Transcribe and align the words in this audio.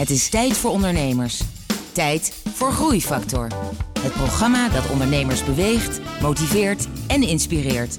Het 0.00 0.10
is 0.10 0.28
tijd 0.28 0.56
voor 0.56 0.70
ondernemers. 0.70 1.40
Tijd 1.92 2.32
voor 2.54 2.72
Groeifactor. 2.72 3.48
Het 4.00 4.12
programma 4.12 4.68
dat 4.68 4.90
ondernemers 4.90 5.44
beweegt, 5.44 6.00
motiveert 6.20 6.86
en 7.06 7.22
inspireert. 7.22 7.96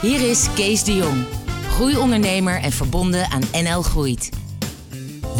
Hier 0.00 0.30
is 0.30 0.46
Kees 0.54 0.84
de 0.84 0.94
Jong, 0.94 1.24
groeiondernemer 1.68 2.60
en 2.60 2.72
verbonden 2.72 3.30
aan 3.30 3.42
NL 3.62 3.82
Groeit. 3.82 4.28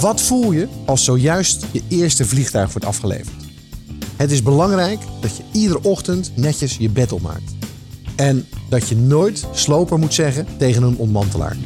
Wat 0.00 0.20
voel 0.20 0.52
je 0.52 0.68
als 0.86 1.04
zojuist 1.04 1.66
je 1.70 1.82
eerste 1.88 2.24
vliegtuig 2.24 2.72
wordt 2.72 2.86
afgeleverd? 2.86 3.44
Het 4.16 4.30
is 4.30 4.42
belangrijk 4.42 5.00
dat 5.20 5.36
je 5.36 5.42
iedere 5.52 5.82
ochtend 5.82 6.32
netjes 6.36 6.76
je 6.76 6.88
bed 6.88 7.12
opmaakt. 7.12 7.54
En 8.16 8.46
dat 8.68 8.88
je 8.88 8.96
nooit 8.96 9.46
sloper 9.52 9.98
moet 9.98 10.14
zeggen 10.14 10.46
tegen 10.58 10.82
een 10.82 10.96
ontmantelaar. 10.96 11.56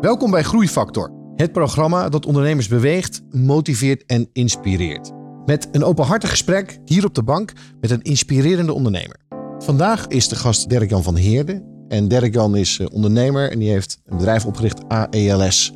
Welkom 0.00 0.30
bij 0.30 0.42
Groeifactor, 0.42 1.12
het 1.36 1.52
programma 1.52 2.08
dat 2.08 2.26
ondernemers 2.26 2.68
beweegt, 2.68 3.22
motiveert 3.30 4.04
en 4.06 4.28
inspireert. 4.32 5.10
Met 5.46 5.68
een 5.72 5.84
openhartig 5.84 6.30
gesprek 6.30 6.78
hier 6.84 7.04
op 7.04 7.14
de 7.14 7.22
bank 7.22 7.52
met 7.80 7.90
een 7.90 8.02
inspirerende 8.02 8.72
ondernemer. 8.72 9.16
Vandaag 9.58 10.06
is 10.06 10.28
de 10.28 10.36
gast 10.36 10.68
Dirk-Jan 10.68 11.02
van 11.02 11.16
Heerden. 11.16 11.84
En 11.88 12.08
Dirk-Jan 12.08 12.56
is 12.56 12.78
eh, 12.78 12.86
ondernemer 12.92 13.50
en 13.50 13.58
die 13.58 13.70
heeft 13.70 14.00
een 14.04 14.16
bedrijf 14.16 14.46
opgericht, 14.46 14.88
AELS. 14.88 15.72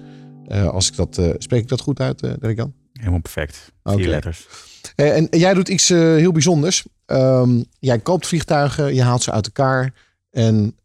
Uh, 0.48 0.68
als 0.68 0.88
ik 0.88 0.96
dat, 0.96 1.18
uh, 1.18 1.30
spreek 1.38 1.62
ik 1.62 1.68
dat 1.68 1.80
goed 1.80 2.00
uit, 2.00 2.22
uh, 2.22 2.32
Dirk-Jan? 2.38 2.72
Helemaal 2.92 3.20
perfect. 3.20 3.72
Vier 3.82 3.94
okay. 3.94 4.06
letters. 4.06 4.46
en 4.94 5.26
jij 5.30 5.54
doet 5.54 5.68
iets 5.68 5.88
heel 5.88 6.32
bijzonders. 6.32 6.86
Um, 7.06 7.64
jij 7.78 7.98
koopt 7.98 8.26
vliegtuigen, 8.26 8.94
je 8.94 9.02
haalt 9.02 9.22
ze 9.22 9.32
uit 9.32 9.46
elkaar 9.46 9.92
en 10.34 10.76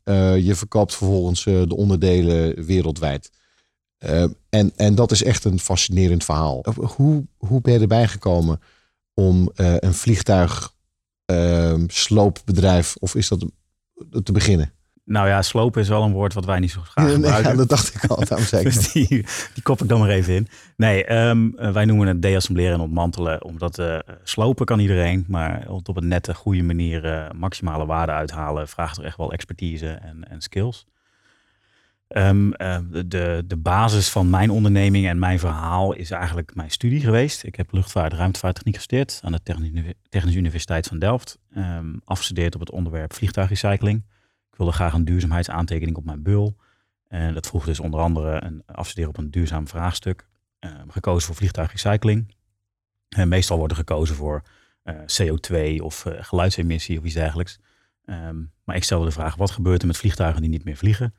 je 0.44 0.55
verkoopt 0.55 0.95
vervolgens 0.95 1.44
de 1.44 1.76
onderdelen 1.76 2.66
wereldwijd. 2.66 3.31
en, 4.50 4.72
en 4.75 4.95
dat 4.95 5.11
is 5.11 5.23
echt 5.23 5.44
een 5.44 5.59
fascinerend 5.59 6.23
verhaal. 6.23 6.64
Hoe, 6.75 7.25
hoe 7.38 7.61
ben 7.61 7.73
je 7.73 7.80
erbij 7.80 8.08
gekomen 8.08 8.59
om 9.14 9.50
een 9.53 9.94
vliegtuig 9.94 10.73
uh, 11.31 11.83
sloopbedrijf? 11.88 12.95
Of 13.00 13.16
is 13.16 13.27
dat 13.27 13.45
te 14.23 14.31
beginnen? 14.31 14.73
Nou 15.09 15.27
ja, 15.27 15.41
slopen 15.41 15.81
is 15.81 15.88
wel 15.88 16.03
een 16.03 16.11
woord 16.11 16.33
wat 16.33 16.45
wij 16.45 16.59
niet 16.59 16.71
zo 16.71 16.81
graag 16.81 17.11
gebruiken. 17.11 17.52
Ja, 17.52 17.57
dat 17.57 17.69
dacht 17.69 17.95
ik 17.95 18.09
al, 18.09 18.25
daarom 18.25 18.47
zei 18.47 18.65
ik 18.65 18.73
dus 18.73 18.91
die, 18.91 19.07
die 19.53 19.63
kop 19.63 19.81
ik 19.81 19.88
dan 19.88 19.99
maar 19.99 20.09
even 20.09 20.35
in. 20.35 20.47
Nee, 20.75 21.15
um, 21.15 21.55
wij 21.55 21.85
noemen 21.85 22.07
het 22.07 22.21
deassembleren 22.21 22.73
en 22.73 22.79
ontmantelen. 22.79 23.43
Omdat 23.43 23.80
uh, 23.80 23.99
slopen 24.23 24.65
kan 24.65 24.80
iedereen, 24.80 25.25
maar 25.27 25.65
op 25.67 25.97
een 25.97 26.07
nette, 26.07 26.35
goede 26.35 26.63
manier 26.63 27.05
uh, 27.05 27.25
maximale 27.35 27.85
waarde 27.85 28.11
uithalen... 28.11 28.67
vraagt 28.67 28.97
er 28.97 29.03
echt 29.03 29.17
wel 29.17 29.31
expertise 29.31 29.87
en, 29.87 30.30
en 30.30 30.41
skills. 30.41 30.85
Um, 32.07 32.53
uh, 32.57 32.77
de, 33.05 33.43
de 33.47 33.57
basis 33.57 34.09
van 34.09 34.30
mijn 34.30 34.49
onderneming 34.49 35.07
en 35.07 35.19
mijn 35.19 35.39
verhaal 35.39 35.93
is 35.93 36.11
eigenlijk 36.11 36.55
mijn 36.55 36.71
studie 36.71 36.99
geweest. 36.99 37.43
Ik 37.43 37.55
heb 37.55 37.71
luchtvaart 37.71 38.13
ruimtevaarttechniek 38.13 38.75
gestudeerd 38.75 39.19
aan 39.23 39.31
de 39.31 39.95
Technische 40.09 40.39
Universiteit 40.39 40.87
van 40.87 40.99
Delft. 40.99 41.37
Um, 41.57 42.02
afgestudeerd 42.05 42.53
op 42.53 42.59
het 42.59 42.71
onderwerp 42.71 43.13
vliegtuigrecycling. 43.13 44.03
Ik 44.52 44.58
wilde 44.58 44.72
graag 44.72 44.94
een 44.94 45.05
duurzaamheidsaantekening 45.05 45.97
op 45.97 46.05
mijn 46.05 46.23
bul. 46.23 46.58
En 47.08 47.33
dat 47.33 47.47
vroeg 47.47 47.66
dus 47.66 47.80
onder 47.80 48.00
andere 48.00 48.44
een 48.44 48.64
afstuderen 48.66 49.09
op 49.09 49.17
een 49.17 49.31
duurzaam 49.31 49.67
vraagstuk. 49.67 50.28
Um, 50.59 50.92
gekozen 50.92 51.28
voor 51.28 51.36
vliegtuigrecycling. 51.36 52.36
En 53.09 53.27
meestal 53.27 53.58
wordt 53.58 53.72
er 53.72 53.80
gekozen 53.80 54.16
voor 54.16 54.42
uh, 54.83 54.95
CO2 54.95 55.81
of 55.83 56.05
uh, 56.05 56.14
geluidsemissie 56.20 56.97
of 57.00 57.03
iets 57.03 57.14
dergelijks. 57.14 57.59
maar 58.64 58.75
ik 58.75 58.83
stelde 58.83 59.05
de 59.05 59.11
vraag, 59.11 59.36
wat 59.36 59.52
gebeurt 59.52 59.81
er 59.81 59.88
met 59.88 59.97
vliegtuigen 59.97 60.42
die 60.42 60.50
niet 60.50 60.64
meer 60.64 60.77
vliegen? 60.77 61.14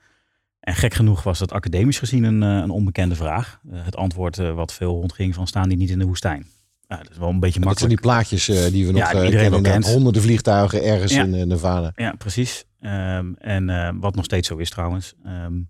En 0.60 0.74
gek 0.74 0.94
genoeg 0.94 1.22
was 1.22 1.38
dat 1.38 1.52
academisch 1.52 1.98
gezien 1.98 2.24
een, 2.24 2.42
eh, 2.42 2.48
een 2.48 2.70
onbekende 2.70 3.14
vraag. 3.14 3.60
Het 3.70 3.96
antwoord 3.96 4.36
wat 4.36 4.72
veel 4.72 4.92
rondging 4.92 5.34
van 5.34 5.46
staan 5.46 5.68
die 5.68 5.78
niet 5.78 5.90
in 5.90 5.98
de 5.98 6.06
woestijn. 6.06 6.46
Uh, 6.92 6.98
dat 6.98 7.10
is 7.10 7.18
wel 7.18 7.28
een 7.28 7.40
beetje 7.40 7.60
makkelijk. 7.60 7.68
Dat 7.68 7.78
zijn 7.78 7.88
die 7.88 8.00
plaatjes 8.00 8.72
die 8.72 8.86
we 8.86 8.92
nog 8.92 9.12
ja, 9.12 9.28
kennen. 9.28 9.62
Kent. 9.62 9.86
Honderden 9.86 10.22
vliegtuigen 10.22 10.84
ergens 10.84 11.12
ja. 11.12 11.22
in 11.22 11.48
Nevada. 11.48 11.92
Ja, 11.94 12.14
precies. 12.18 12.64
Um, 12.80 13.34
en 13.34 13.98
wat 14.00 14.14
nog 14.14 14.24
steeds 14.24 14.48
zo 14.48 14.56
is 14.56 14.70
trouwens. 14.70 15.14
Um, 15.26 15.68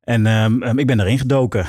en 0.00 0.26
um, 0.26 0.78
ik 0.78 0.86
ben 0.86 1.00
erin 1.00 1.18
gedoken. 1.18 1.66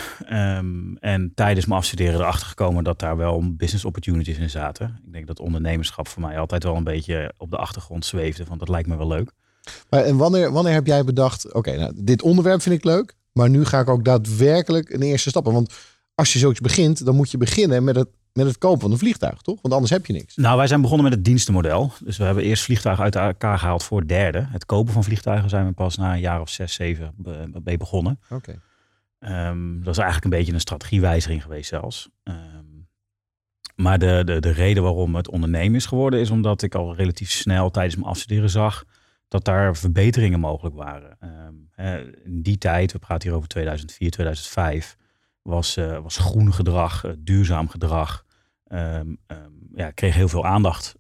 en 1.00 1.32
tijdens 1.36 1.66
mijn 1.66 1.80
afstuderen 1.80 2.20
erachter 2.20 2.48
gekomen 2.48 2.84
dat 2.84 3.00
daar 3.00 3.18
wel 3.18 3.56
business 3.56 3.86
opportunities 3.86 4.38
in 4.38 4.50
zaten. 4.50 5.00
Ik 5.06 5.12
denk 5.12 5.28
dat 5.28 5.40
ondernemerschap 5.40 6.08
voor 6.08 6.22
mij 6.22 6.40
altijd 6.40 6.64
wel 6.64 6.76
een 6.76 6.84
beetje 6.84 7.34
op 7.38 7.50
de 7.50 7.58
achtergrond 7.58 8.06
zweefde. 8.06 8.44
Want 8.48 8.60
dat 8.60 8.70
lijkt 8.70 8.88
me 8.88 8.98
wel 8.98 9.08
leuk. 9.08 9.32
Maar 9.90 10.04
en 10.04 10.18
wanneer, 10.18 10.52
wanneer 10.52 10.74
heb 10.74 10.88
jij 10.88 11.04
bedacht, 11.04 11.54
oké, 11.54 11.78
nou, 11.78 11.94
dit 11.96 12.22
onderwerp 12.22 12.62
vind 12.62 12.76
ik 12.76 12.84
leuk, 12.84 13.16
maar 13.32 13.50
nu 13.50 13.66
ga 13.66 13.80
ik 13.80 13.90
ook 13.90 14.06
daadwerkelijk 14.06 14.90
een 14.90 15.02
eerste 15.02 15.30
stappen. 15.30 15.54
Want 15.54 15.74
als 16.16 16.34
je 16.34 16.40
zoiets 16.40 16.60
begint, 16.60 17.06
dan 17.06 17.16
moet 17.16 17.32
je 17.32 17.38
beginnen 17.38 17.84
met 17.84 17.96
het, 17.96 18.08
met 18.40 18.48
het 18.48 18.58
kopen 18.58 18.82
van 18.82 18.92
een 18.92 18.98
vliegtuig, 18.98 19.42
toch? 19.42 19.62
Want 19.62 19.74
anders 19.74 19.92
heb 19.92 20.06
je 20.06 20.14
niks. 20.14 20.36
Nou, 20.36 20.58
wij 20.58 20.68
zijn 20.68 20.82
begonnen 20.82 21.06
met 21.06 21.16
het 21.16 21.26
dienstenmodel. 21.26 21.92
Dus 22.04 22.18
we 22.18 22.24
hebben 22.24 22.44
eerst 22.44 22.64
vliegtuigen 22.64 23.04
uit 23.04 23.16
elkaar 23.16 23.60
gehaald 23.60 23.84
voor 23.84 24.08
derde. 24.08 24.48
Het 24.50 24.66
kopen 24.66 24.94
van 24.94 25.04
vliegtuigen 25.04 25.50
zijn 25.50 25.66
we 25.66 25.72
pas 25.72 25.98
na 25.98 26.14
een 26.14 26.20
jaar 26.20 26.42
of 26.42 26.50
zes, 26.50 26.74
zeven 26.74 27.14
mee 27.64 27.78
begonnen. 27.78 28.20
Oké. 28.30 28.36
Okay. 28.36 29.48
Um, 29.50 29.84
dat 29.84 29.94
is 29.94 29.98
eigenlijk 29.98 30.34
een 30.34 30.40
beetje 30.40 30.54
een 30.54 30.60
strategiewijziging 30.60 31.42
geweest 31.42 31.70
zelfs. 31.70 32.10
Um, 32.24 32.88
maar 33.76 34.00
de, 34.00 34.22
de, 34.26 34.40
de 34.40 34.52
reden 34.52 34.84
waarom 34.84 35.16
het 35.16 35.30
ondernemen 35.30 35.76
is 35.76 35.86
geworden, 35.86 36.20
is 36.20 36.30
omdat 36.30 36.62
ik 36.62 36.76
al 36.76 36.96
relatief 36.96 37.32
snel 37.32 37.70
tijdens 37.70 37.96
mijn 37.96 38.08
afstuderen 38.08 38.50
zag 38.50 38.84
dat 39.28 39.46
daar 39.46 39.76
verbeteringen 39.76 40.40
mogelijk 40.40 40.76
waren. 40.76 41.18
Um, 41.24 41.70
in 42.24 42.42
die 42.42 42.58
tijd, 42.58 42.92
we 42.92 43.00
praten 43.00 43.28
hier 43.28 43.38
over 43.38 43.50
2004, 43.50 44.12
2005, 44.12 44.98
was, 45.42 45.78
uh, 45.78 46.00
was 46.00 46.18
groen 46.18 46.54
gedrag, 46.54 47.06
uh, 47.06 47.12
duurzaam 47.18 47.70
gedrag, 47.70 48.26
um, 48.70 49.18
um, 49.28 49.70
ja, 49.76 49.92
kreeg 49.92 50.16
heel 50.16 50.28
veel 50.28 50.46
aandacht. 50.46 50.96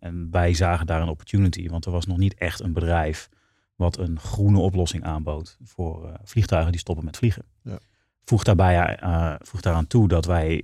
en 0.00 0.28
wij 0.30 0.54
zagen 0.54 0.86
daar 0.86 1.02
een 1.02 1.08
opportunity, 1.08 1.68
want 1.68 1.84
er 1.84 1.92
was 1.92 2.06
nog 2.06 2.16
niet 2.16 2.34
echt 2.34 2.60
een 2.60 2.72
bedrijf 2.72 3.28
wat 3.76 3.98
een 3.98 4.20
groene 4.20 4.58
oplossing 4.58 5.04
aanbood 5.04 5.58
voor 5.62 6.06
uh, 6.06 6.14
vliegtuigen 6.24 6.70
die 6.72 6.80
stoppen 6.80 7.04
met 7.04 7.16
vliegen. 7.16 7.44
Ja. 7.62 7.78
Voeg, 8.24 8.44
daarbij, 8.44 8.98
voeg 9.42 9.60
daaraan 9.60 9.86
toe 9.86 10.08
dat 10.08 10.24
wij 10.24 10.62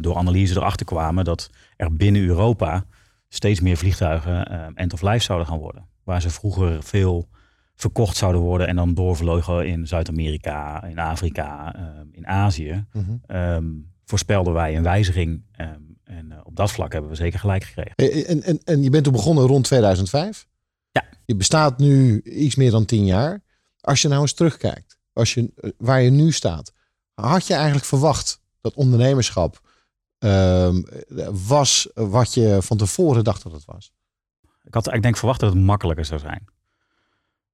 door 0.00 0.16
analyse 0.16 0.56
erachter 0.56 0.86
kwamen 0.86 1.24
dat 1.24 1.50
er 1.76 1.96
binnen 1.96 2.22
Europa 2.22 2.84
steeds 3.28 3.60
meer 3.60 3.76
vliegtuigen 3.76 4.46
end 4.74 4.92
of 4.92 5.02
life 5.02 5.24
zouden 5.24 5.48
gaan 5.48 5.58
worden 5.58 5.88
waar 6.04 6.20
ze 6.20 6.30
vroeger 6.30 6.82
veel 6.82 7.28
verkocht 7.74 8.16
zouden 8.16 8.40
worden 8.40 8.66
en 8.66 8.76
dan 8.76 8.94
doorvlogen 8.94 9.66
in 9.66 9.86
Zuid-Amerika, 9.86 10.84
in 10.84 10.98
Afrika, 10.98 11.74
in 12.12 12.26
Azië, 12.26 12.84
mm 12.92 13.20
-hmm. 13.26 13.91
Voorspelden 14.12 14.52
wij 14.52 14.76
een 14.76 14.82
wijziging. 14.82 15.44
Um, 15.60 15.98
en 16.04 16.30
uh, 16.30 16.38
op 16.44 16.56
dat 16.56 16.70
vlak 16.70 16.92
hebben 16.92 17.10
we 17.10 17.16
zeker 17.16 17.38
gelijk 17.38 17.64
gekregen. 17.64 18.26
En, 18.26 18.42
en, 18.42 18.60
en 18.64 18.82
je 18.82 18.90
bent 18.90 19.04
toen 19.04 19.12
begonnen 19.12 19.46
rond 19.46 19.64
2005? 19.64 20.46
Ja. 20.90 21.04
Je 21.24 21.36
bestaat 21.36 21.78
nu 21.78 22.20
iets 22.22 22.54
meer 22.54 22.70
dan 22.70 22.84
tien 22.84 23.04
jaar. 23.04 23.42
Als 23.80 24.02
je 24.02 24.08
nou 24.08 24.20
eens 24.20 24.32
terugkijkt, 24.32 24.98
als 25.12 25.34
je, 25.34 25.52
eh, 25.56 25.70
waar 25.78 26.02
je 26.02 26.10
nu 26.10 26.32
staat, 26.32 26.72
had 27.14 27.46
je 27.46 27.54
eigenlijk 27.54 27.84
verwacht 27.84 28.40
dat 28.60 28.74
ondernemerschap 28.74 29.60
was 31.30 31.88
wat 31.94 32.34
je 32.34 32.58
van 32.60 32.76
tevoren 32.76 33.24
dacht 33.24 33.42
dat 33.42 33.52
het 33.52 33.64
was? 33.64 33.92
Ik 34.64 34.74
had 34.74 34.94
ik 34.94 35.02
denk 35.02 35.16
verwacht 35.16 35.40
dat 35.40 35.52
het 35.52 35.62
makkelijker 35.62 36.04
zou 36.04 36.20
zijn. 36.20 36.44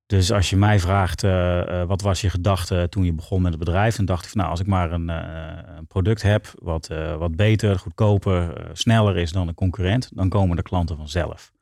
Dus 0.08 0.32
als 0.32 0.50
je 0.50 0.56
mij 0.56 0.78
vraagt, 0.80 1.22
uh, 1.22 1.30
uh, 1.30 1.84
wat 1.84 2.02
was 2.02 2.20
je 2.20 2.30
gedachte 2.30 2.86
toen 2.90 3.04
je 3.04 3.12
begon 3.12 3.42
met 3.42 3.50
het 3.50 3.64
bedrijf? 3.64 3.96
Dan 3.96 4.04
dacht 4.04 4.24
ik 4.24 4.30
van 4.30 4.40
nou, 4.40 4.50
als 4.50 4.60
ik 4.60 4.66
maar 4.66 4.92
een, 4.92 5.08
uh, 5.08 5.76
een 5.76 5.86
product 5.86 6.22
heb 6.22 6.52
wat, 6.62 6.86
wat 7.18 7.36
beter, 7.36 7.78
goedkoper, 7.78 8.68
sneller 8.72 9.16
is 9.16 9.32
dan 9.32 9.48
een 9.48 9.54
concurrent, 9.54 10.10
dan 10.14 10.28
komen 10.28 10.56
de 10.56 10.62
klanten 10.62 10.96
vanzelf. 10.96 11.52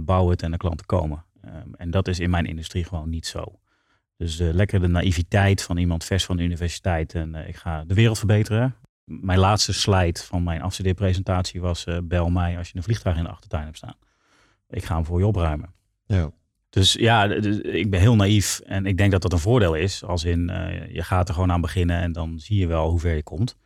Bouw 0.00 0.30
het 0.30 0.42
en 0.42 0.50
de 0.50 0.56
klanten 0.56 0.86
komen. 0.86 1.24
Um, 1.44 1.74
en 1.74 1.90
dat 1.90 2.08
is 2.08 2.18
in 2.18 2.30
mijn 2.30 2.46
industrie 2.46 2.84
gewoon 2.84 3.08
niet 3.08 3.26
zo. 3.26 3.44
Dus 4.16 4.38
lekker 4.38 4.80
de 4.80 4.86
naïviteit 4.86 5.62
van 5.62 5.76
iemand 5.76 6.04
vers 6.04 6.24
van 6.24 6.36
de 6.36 6.42
universiteit 6.42 7.14
en 7.14 7.34
ik 7.34 7.56
ga 7.56 7.84
de 7.84 7.94
wereld 7.94 8.18
verbeteren. 8.18 8.74
Mijn 9.04 9.38
laatste 9.38 9.72
slide 9.72 10.20
van 10.20 10.42
mijn 10.42 10.62
afstudeerpresentatie 10.62 11.60
was 11.60 11.86
bel 12.02 12.30
mij 12.30 12.58
als 12.58 12.68
je 12.68 12.76
een 12.76 12.82
vliegtuig 12.82 13.16
in 13.16 13.24
de 13.24 13.30
achtertuin 13.30 13.64
hebt 13.64 13.76
staan 13.76 13.96
ik 14.72 14.84
ga 14.84 14.94
hem 14.94 15.04
voor 15.04 15.18
je 15.18 15.26
opruimen. 15.26 15.74
Ja. 16.06 16.30
Dus 16.72 16.92
ja, 16.92 17.24
ik 17.62 17.90
ben 17.90 18.00
heel 18.00 18.16
naïef 18.16 18.60
en 18.64 18.86
ik 18.86 18.96
denk 18.96 19.12
dat 19.12 19.22
dat 19.22 19.32
een 19.32 19.38
voordeel 19.38 19.74
is. 19.74 20.04
Als 20.04 20.24
in, 20.24 20.50
uh, 20.50 20.94
je 20.94 21.02
gaat 21.02 21.28
er 21.28 21.34
gewoon 21.34 21.52
aan 21.52 21.60
beginnen 21.60 22.00
en 22.00 22.12
dan 22.12 22.38
zie 22.38 22.58
je 22.58 22.66
wel 22.66 22.90
hoe 22.90 23.00
ver 23.00 23.14
je 23.14 23.22
komt. 23.22 23.56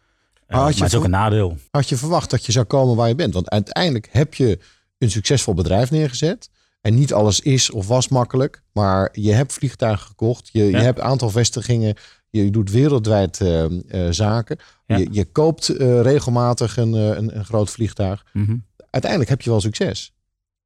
Uh, 0.49 0.56
maar, 0.56 0.67
het 0.67 0.81
is 0.81 0.94
ook 0.94 1.05
een 1.05 1.11
nadeel. 1.11 1.56
Had 1.70 1.88
je 1.88 1.97
verwacht 1.97 2.31
dat 2.31 2.47
je 2.47 2.53
zou 2.53 2.64
komen 2.64 2.97
waar 2.97 3.08
je 3.08 3.14
bent? 3.14 3.35
Want 3.35 3.50
uiteindelijk 3.50 4.08
heb 4.11 4.35
je 4.35 4.58
een 4.99 5.11
succesvol 5.11 5.55
bedrijf 5.55 5.91
neergezet. 5.91 6.50
En 6.81 6.94
niet 6.94 7.12
alles 7.12 7.41
is 7.41 7.70
of 7.70 7.87
was 7.87 8.08
makkelijk. 8.08 8.62
Maar 8.73 9.08
je 9.12 9.32
hebt 9.32 9.53
vliegtuigen 9.53 10.06
gekocht. 10.06 10.49
Je, 10.53 10.64
je 10.64 10.76
hebt 10.76 10.99
een 10.99 11.05
aantal 11.05 11.31
vestigingen. 11.31 11.97
Je 12.31 12.50
doet 12.50 12.70
wereldwijd 12.70 13.41
uh, 13.41 13.64
uh, 13.64 14.11
zaken. 14.11 14.58
Ja. 14.87 14.97
Je, 14.97 15.08
je, 15.11 15.25
koopt 15.25 15.67
regelmatig 16.03 16.76
een, 16.76 16.93
een, 16.93 17.37
een, 17.37 17.44
groot 17.44 17.70
vliegtuig. 17.70 18.25
Mm 18.32 18.44
-hmm. 18.44 18.64
Uiteindelijk 18.91 19.31
heb 19.31 19.43
je 19.43 19.50
wel 19.50 19.61
succes. 19.61 20.14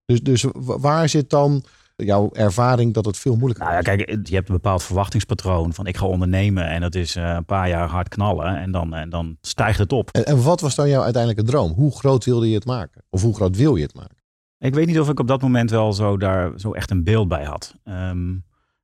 Dus, 0.05 0.23
dus 0.23 0.45
waar 0.63 1.09
zit 1.09 1.31
dan 1.31 1.65
jouw 2.05 2.31
ervaring 2.33 2.95
dat 2.95 3.05
het 3.05 3.19
veel 3.19 3.37
moeilijker 3.37 3.65
Nou 3.65 3.77
ja, 3.77 3.83
kijk, 3.83 4.29
je 4.29 4.35
hebt 4.35 4.49
een 4.49 4.55
bepaald 4.55 4.83
verwachtingspatroon 4.83 5.75
van 5.75 5.87
ik 5.87 5.97
ga 5.97 6.07
ondernemen 6.07 6.69
en 6.69 6.81
dat 6.81 6.95
is 6.95 7.15
een 7.15 7.45
paar 7.45 7.69
jaar 7.69 7.89
hard 7.89 8.09
knallen 8.09 8.57
en 8.57 8.71
dan, 8.71 8.95
en 8.95 9.11
dan 9.11 9.37
stijgt 9.41 9.79
het 9.79 9.93
op. 9.93 10.11
En, 10.11 10.25
en 10.25 10.43
wat 10.43 10.61
was 10.61 10.75
dan 10.75 10.89
jouw 10.89 11.03
uiteindelijke 11.03 11.51
droom? 11.51 11.73
Hoe 11.73 11.97
groot 11.97 12.25
wilde 12.25 12.49
je 12.49 12.55
het 12.55 12.65
maken? 12.65 13.03
Of 13.11 13.23
hoe 13.23 13.35
groot 13.35 13.57
wil 13.57 13.77
je 13.77 13.83
het 13.83 13.95
maken? 13.95 14.17
Ik 14.59 14.75
weet 14.75 14.87
niet 14.87 15.01
of 15.01 15.09
ik 15.09 15.21
op 15.21 15.29
dat 15.29 15.43
moment 15.43 15.71
wel 15.71 15.93
zo 15.93 16.17
daar 16.17 16.53
zo 16.57 16.73
echt 16.73 16.91
een 16.91 17.05
beeld 17.05 17.29
bij 17.29 17.45
had. 17.45 17.75
Ehm, 17.85 18.35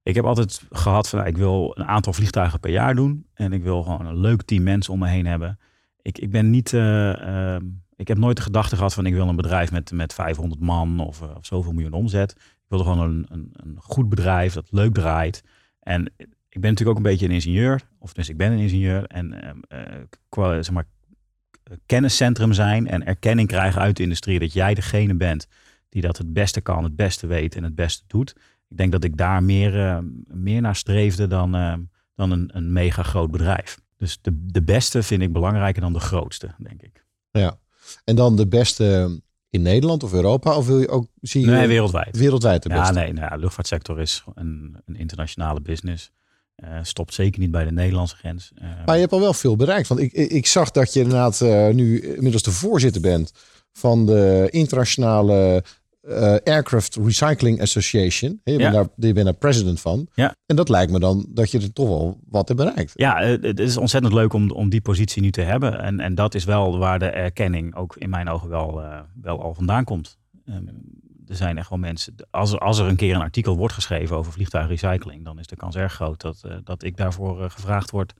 ik 0.02 0.14
heb 0.14 0.24
altijd 0.24 0.62
gehad 0.70 1.08
van, 1.08 1.18
nou, 1.18 1.30
ik 1.30 1.36
wil 1.36 1.72
een 1.74 1.84
aantal 1.84 2.12
vliegtuigen 2.12 2.60
per 2.60 2.70
jaar 2.70 2.94
doen. 2.94 3.26
En 3.34 3.52
ik 3.52 3.62
wil 3.62 3.82
gewoon 3.82 4.06
een 4.06 4.20
leuk 4.20 4.42
team 4.42 4.62
mensen 4.62 4.92
om 4.92 4.98
me 4.98 5.08
heen 5.08 5.26
hebben. 5.26 5.58
Ik, 6.02 6.18
ik 6.18 6.30
ben 6.30 6.50
niet, 6.50 6.72
uh, 6.72 7.56
ik 7.96 8.08
heb 8.08 8.18
nooit 8.18 8.36
de 8.36 8.42
gedachte 8.42 8.76
gehad 8.76 8.94
van, 8.94 9.06
ik 9.06 9.14
wil 9.14 9.28
een 9.28 9.36
bedrijf 9.36 9.72
met, 9.72 9.92
met 9.92 10.14
500 10.14 10.60
man 10.60 11.00
of, 11.00 11.22
uh, 11.22 11.28
of 11.36 11.46
zoveel 11.46 11.72
miljoen 11.72 11.92
omzet. 11.92 12.36
Wilde 12.68 12.84
gewoon 12.84 13.00
een, 13.00 13.26
een, 13.28 13.50
een, 13.52 13.76
goed 13.80 14.08
bedrijf 14.08 14.52
dat 14.52 14.68
leuk 14.70 14.94
draait. 14.94 15.42
En 15.80 16.12
ik 16.48 16.60
ben 16.60 16.70
natuurlijk 16.70 16.98
ook 16.98 17.04
een 17.04 17.10
beetje 17.10 17.26
een 17.26 17.32
ingenieur. 17.32 17.88
Of 17.98 18.12
dus 18.12 18.28
ik 18.28 18.36
ben 18.36 18.52
een 18.52 18.58
ingenieur. 18.58 19.04
En 19.04 19.34
uh, 20.38 20.52
zeg 20.60 20.70
maar, 20.70 20.86
kenniscentrum 21.86 22.52
zijn 22.52 22.88
en 22.88 23.06
erkenning 23.06 23.48
krijgen 23.48 23.80
uit 23.80 23.96
de 23.96 24.02
industrie. 24.02 24.38
Dat 24.38 24.52
jij 24.52 24.74
degene 24.74 25.14
bent 25.14 25.48
die 25.88 26.02
dat 26.02 26.18
het 26.18 26.32
beste 26.32 26.60
kan, 26.60 26.84
het 26.84 26.96
beste 26.96 27.26
weet 27.26 27.54
en 27.54 27.62
het 27.62 27.74
beste 27.74 28.04
doet 28.06 28.34
ik 28.68 28.76
denk 28.76 28.92
dat 28.92 29.04
ik 29.04 29.16
daar 29.16 29.42
meer, 29.42 29.74
uh, 29.74 29.98
meer 30.26 30.60
naar 30.60 30.76
streefde 30.76 31.26
dan, 31.26 31.56
uh, 31.56 31.74
dan 32.14 32.30
een, 32.30 32.50
een 32.52 32.72
mega 32.72 33.02
groot 33.02 33.30
bedrijf. 33.30 33.80
Dus 33.96 34.18
de, 34.22 34.46
de 34.46 34.62
beste 34.62 35.02
vind 35.02 35.22
ik 35.22 35.32
belangrijker 35.32 35.82
dan 35.82 35.92
de 35.92 36.00
grootste, 36.00 36.54
denk 36.58 36.82
ik. 36.82 37.04
Ja, 37.30 37.58
en 38.04 38.16
dan 38.16 38.36
de 38.36 38.46
beste 38.46 39.20
in 39.50 39.62
Nederland 39.62 40.02
of 40.02 40.12
Europa? 40.12 40.56
Of 40.56 40.66
wil 40.66 40.80
je 40.80 40.88
ook 40.88 41.06
zie 41.20 41.40
je 41.40 41.46
nee, 41.46 41.66
wereldwijd. 41.66 42.16
Wereldwijd 42.16 42.62
de 42.62 42.68
beste? 42.68 42.94
Ja, 42.94 43.00
nee, 43.00 43.12
nou, 43.12 43.30
de 43.30 43.38
luchtvaartsector 43.38 44.00
is 44.00 44.24
een, 44.34 44.76
een 44.86 44.96
internationale 44.96 45.60
business. 45.60 46.10
Uh, 46.64 46.78
stopt 46.82 47.14
zeker 47.14 47.40
niet 47.40 47.50
bij 47.50 47.64
de 47.64 47.72
Nederlandse 47.72 48.16
grens. 48.16 48.52
maar 48.86 48.94
je 48.94 49.00
hebt 49.00 49.12
al 49.12 49.20
wel 49.20 49.34
veel 49.34 49.56
bereikt. 49.56 49.88
Want 49.88 50.00
ik, 50.00 50.12
ik 50.12 50.46
zag 50.46 50.70
dat 50.70 50.92
je 50.92 51.00
inderdaad 51.00 51.40
nu 51.74 52.00
inmiddels 52.00 52.42
de 52.42 52.52
voorzitter 52.52 53.00
bent 53.00 53.32
van 53.72 54.06
de 54.06 54.48
internationale 54.50 55.64
uh, 56.08 56.36
Aircraft 56.44 56.96
Recycling 56.96 57.60
Association. 57.60 58.40
Je, 58.44 58.56
bent 58.56 58.74
daar, 58.74 58.86
je 58.96 59.12
bent 59.12 59.24
daar 59.24 59.34
president 59.34 59.80
van. 59.80 60.08
Ja. 60.14 60.34
En 60.46 60.56
dat 60.56 60.68
lijkt 60.68 60.92
me 60.92 60.98
dan 60.98 61.26
dat 61.28 61.50
je 61.50 61.60
er 61.60 61.72
toch 61.72 61.88
wel 61.88 62.20
wat 62.28 62.48
hebt 62.48 62.60
bereikt. 62.60 62.92
Ja, 62.94 63.22
het 63.22 63.60
is 63.60 63.76
ontzettend 63.76 64.14
leuk 64.14 64.32
om, 64.32 64.50
om 64.50 64.68
die 64.68 64.80
positie 64.80 65.22
nu 65.22 65.30
te 65.30 65.40
hebben. 65.40 65.80
En, 65.80 66.00
en 66.00 66.14
dat 66.14 66.34
is 66.34 66.44
wel 66.44 66.78
waar 66.78 66.98
de 66.98 67.10
erkenning 67.10 67.74
ook 67.74 67.96
in 67.96 68.10
mijn 68.10 68.28
ogen 68.28 68.48
wel, 68.48 68.82
uh, 68.82 69.00
wel 69.22 69.42
al 69.42 69.54
vandaan 69.54 69.84
komt. 69.84 70.18
Um, 70.48 70.68
er 71.26 71.36
zijn 71.36 71.58
echt 71.58 71.68
wel 71.68 71.78
mensen. 71.78 72.14
Als 72.30 72.52
er, 72.52 72.58
als 72.58 72.78
er 72.78 72.86
een 72.86 72.96
keer 72.96 73.14
een 73.14 73.20
artikel 73.20 73.56
wordt 73.56 73.74
geschreven 73.74 74.16
over 74.16 74.32
vliegtuigrecycling, 74.32 75.24
dan 75.24 75.38
is 75.38 75.46
de 75.46 75.56
kans 75.56 75.76
erg 75.76 75.92
groot 75.92 76.20
dat, 76.20 76.42
uh, 76.46 76.52
dat 76.64 76.82
ik 76.82 76.96
daarvoor 76.96 77.50
gevraagd 77.50 77.90
word 77.90 78.14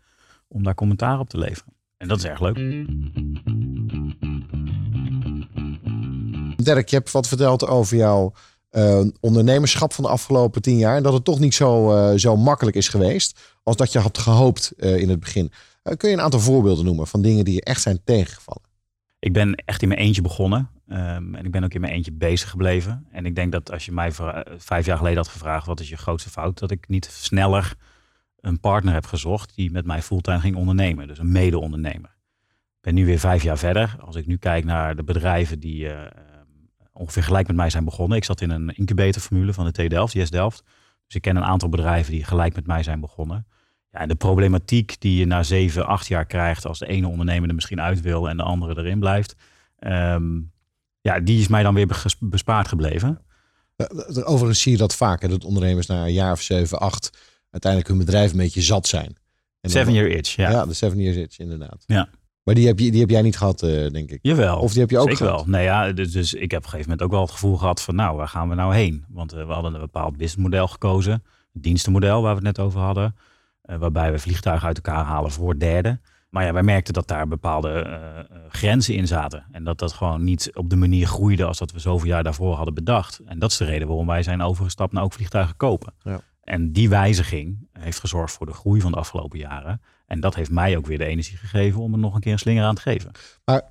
om 0.49 0.62
daar 0.62 0.75
commentaar 0.75 1.19
op 1.19 1.29
te 1.29 1.38
leveren. 1.38 1.75
En 1.97 2.09
dat 2.09 2.19
is 2.19 2.25
erg 2.25 2.41
leuk. 2.41 2.56
Dirk, 6.67 6.89
je 6.89 6.97
hebt 6.97 7.11
wat 7.11 7.29
verteld 7.29 7.67
over 7.67 7.97
jouw 7.97 8.33
uh, 8.71 9.01
ondernemerschap 9.21 9.93
van 9.93 10.05
de 10.05 10.11
afgelopen 10.11 10.63
tien 10.63 10.79
jaar. 10.79 10.97
En 10.97 11.03
dat 11.03 11.13
het 11.13 11.25
toch 11.25 11.39
niet 11.39 11.55
zo, 11.55 11.97
uh, 11.97 12.19
zo 12.19 12.37
makkelijk 12.37 12.77
is 12.77 12.89
geweest 12.89 13.57
als 13.63 13.77
dat 13.77 13.93
je 13.93 13.99
had 13.99 14.19
gehoopt 14.19 14.73
uh, 14.77 14.97
in 14.97 15.09
het 15.09 15.21
begin. 15.21 15.53
kun 15.97 16.09
je 16.09 16.15
een 16.15 16.23
aantal 16.23 16.41
voorbeelden 16.41 16.85
noemen 16.85 17.07
van 17.07 17.23
dingen 17.23 17.45
die 17.45 17.55
je 17.55 17.63
echt 17.63 17.83
zijn 17.83 18.01
tegengevallen? 18.05 18.63
Ik 19.19 19.33
ben 19.33 19.55
echt 19.55 19.83
in 19.83 19.89
mijn 19.89 20.01
eentje 20.01 20.23
begonnen. 20.23 20.71
Um, 20.89 21.35
en 21.35 21.45
ik 21.45 21.51
ben 21.51 21.65
ook 21.65 21.75
in 21.75 21.81
mijn 21.81 21.93
eentje 21.93 22.13
bezig 22.13 22.51
gebleven. 22.51 23.07
En 23.11 23.27
ik 23.27 23.35
denk 23.35 23.53
dat 23.53 23.73
als 23.73 23.85
je 23.85 23.93
mij 23.93 24.12
vijf 24.57 24.87
jaar 24.87 24.97
geleden 24.97 25.19
had 25.19 25.29
gevraagd... 25.29 25.67
wat 25.67 25.81
is 25.81 25.89
je 25.89 25.97
grootste 25.97 26.31
fout? 26.31 26.59
Dat 26.59 26.71
ik 26.71 26.89
niet 26.89 27.09
sneller 27.12 27.75
een 28.41 28.61
partner 28.61 28.95
heb 28.95 29.07
gezocht... 29.07 29.55
die 29.55 29.71
met 29.71 29.87
mij 29.87 30.03
fulltime 30.03 30.41
ging 30.41 30.57
ondernemen. 30.57 31.09
Dus 31.09 31.19
een 31.19 31.33
mede-ondernemer. 31.33 32.15
Ik 32.49 32.81
ben 32.81 32.95
nu 32.95 33.07
weer 33.07 33.19
vijf 33.19 33.43
jaar 33.43 33.59
verder. 33.59 33.97
Als 34.01 34.17
ik 34.17 34.27
nu 34.27 34.37
kijk 34.37 34.65
naar 34.65 34.97
de 34.97 35.05
bedrijven 35.05 35.61
die 35.61 35.89
ongeveer 36.97 37.23
gelijk 37.23 37.47
met 37.47 37.57
mij 37.57 37.71
zijn 37.71 37.85
begonnen. 37.85 38.17
Ik 38.17 38.25
zat 38.25 38.41
in 38.41 38.51
een 38.51 38.69
incubatorformule 38.69 39.53
van 39.53 39.65
de 39.65 39.73
TU 39.73 39.89
Delft, 39.89 40.13
Yes 40.13 40.31
Delft. 40.31 40.63
Dus 41.07 41.15
ik 41.15 41.23
ken 41.23 41.37
een 41.37 41.45
aantal 41.45 41.69
bedrijven 41.69 42.13
die 42.13 42.25
gelijk 42.25 42.55
met 42.55 42.67
mij 42.67 42.83
zijn 42.83 43.01
begonnen. 43.01 43.47
Ja, 43.91 43.99
en 43.99 44.09
de 44.09 44.15
problematiek 44.15 45.01
die 45.01 45.19
je 45.19 45.27
na 45.27 45.43
zeven, 45.43 45.87
acht 45.87 46.07
jaar 46.07 46.27
krijgt 46.27 46.67
als 46.67 46.79
de 46.79 46.87
ene 46.87 47.09
ondernemer 47.09 47.49
er 47.49 47.55
misschien 47.55 47.81
uit 47.81 48.01
wil 48.01 48.29
en 48.29 48.37
de 48.37 48.43
andere 48.43 48.81
erin 48.81 48.99
blijft. 48.99 49.35
Um, 49.81 50.53
ja, 51.01 51.21
die 51.21 51.41
is 51.41 51.49
mij 51.49 51.63
dan 51.63 51.75
weer 51.75 52.05
bespaard 52.21 52.69
gebleven. 52.69 53.21
Overigens 54.25 54.61
zie 54.61 54.73
je 54.73 54.79
dat 54.79 54.95
vaker, 54.95 55.29
dat 55.29 55.45
ondernemers 55.45 55.87
na 55.87 56.05
een 56.05 56.13
jaar 56.13 56.33
of 56.33 56.41
zeven, 56.41 56.79
acht 56.79 57.19
uiteindelijk 57.51 57.91
hun 57.91 58.05
bedrijf 58.05 58.31
een 58.31 58.37
beetje 58.37 58.63
zat 58.63 58.87
zijn. 58.87 59.17
En 59.61 59.71
seven 59.71 59.93
year 59.93 60.09
itch, 60.09 60.37
ja. 60.37 60.51
Ja, 60.51 60.67
de 60.67 60.75
seven 60.75 60.99
year 60.99 61.17
itch, 61.17 61.39
inderdaad. 61.39 61.85
Ja. 61.87 62.09
Maar 62.47 62.55
die 62.55 62.67
heb, 62.67 62.79
je, 62.79 62.91
die 62.91 63.01
heb 63.01 63.11
jij 63.11 63.23
niet 63.23 63.37
gehad, 63.37 63.63
uh, 63.63 63.91
denk 63.91 64.11
ik. 64.11 64.19
Jawel. 64.23 64.59
Of 64.59 64.73
die 64.73 64.81
heb 64.81 64.91
je 64.91 64.99
ook 64.99 65.09
zeker 65.09 65.27
gehad? 65.27 65.45
wel. 65.45 65.51
Nee, 65.51 65.65
ja, 65.65 65.93
dus, 65.93 66.13
dus 66.13 66.35
ik 66.35 66.51
heb 66.51 66.61
op 66.61 66.65
een 66.65 66.71
gegeven 66.71 66.91
moment 66.91 67.03
ook 67.03 67.11
wel 67.11 67.21
het 67.21 67.31
gevoel 67.31 67.57
gehad 67.57 67.83
van... 67.83 67.95
nou, 67.95 68.17
waar 68.17 68.29
gaan 68.29 68.49
we 68.49 68.55
nou 68.55 68.75
heen? 68.75 69.05
Want 69.09 69.35
uh, 69.35 69.47
we 69.47 69.53
hadden 69.53 69.75
een 69.75 69.81
bepaald 69.81 70.17
businessmodel 70.17 70.69
gekozen. 70.69 71.13
Een 71.13 71.61
dienstenmodel 71.61 72.23
waar 72.23 72.37
we 72.37 72.47
het 72.47 72.57
net 72.57 72.67
over 72.67 72.81
hadden. 72.81 73.17
Uh, 73.65 73.77
waarbij 73.77 74.13
we 74.13 74.19
vliegtuigen 74.19 74.67
uit 74.67 74.77
elkaar 74.77 75.05
halen 75.05 75.31
voor 75.31 75.59
derden. 75.59 76.01
Maar 76.31 76.45
ja, 76.45 76.53
wij 76.53 76.63
merkten 76.63 76.95
dat 76.95 77.09
daar 77.09 77.29
bepaalde 77.29 78.03
grenzen 78.49 78.95
in 78.95 79.07
zaten. 79.07 79.45
En 79.53 79.65
dat 79.65 79.79
dat 79.79 79.93
gewoon 79.93 80.25
niet 80.25 80.51
op 80.55 80.71
de 80.71 80.77
manier 80.77 81.07
groeide 81.07 81.45
als 81.45 81.59
dat 81.59 81.73
we 81.73 81.79
zoveel 81.79 82.09
jaar 82.09 82.23
daarvoor 82.23 82.55
hadden 82.55 82.75
bedacht. 82.75 83.21
En 83.25 83.39
dat 83.39 83.51
is 83.51 83.57
de 83.57 83.65
reden 83.65 83.89
waarom 83.89 84.07
wij 84.07 84.23
zijn 84.23 84.43
overgestapt 84.43 84.93
naar 84.93 85.03
ook 85.03 85.13
vliegtuigen 85.13 85.57
kopen. 85.57 85.93
Ja. 86.03 86.21
En 86.43 86.73
die 86.73 86.89
wijziging 86.89 87.66
heeft 87.78 88.00
gezorgd 88.00 88.32
voor 88.32 88.46
de 88.46 88.52
groei 88.52 88.81
van 88.81 88.93
de 88.93 88.99
afgelopen 88.99 89.38
jaren. 89.38 89.81
En 90.06 90.20
dat 90.20 90.34
heeft 90.34 90.50
mij 90.50 90.76
ook 90.76 90.87
weer 90.87 90.99
de 90.99 91.05
energie 91.05 91.37
gegeven 91.37 91.81
om 91.81 91.93
er 91.93 91.99
nog 91.99 92.14
een 92.14 92.20
keer 92.20 92.32
een 92.32 92.38
slinger 92.38 92.64
aan 92.64 92.75
te 92.75 92.81
geven. 92.81 93.11
Maar 93.44 93.62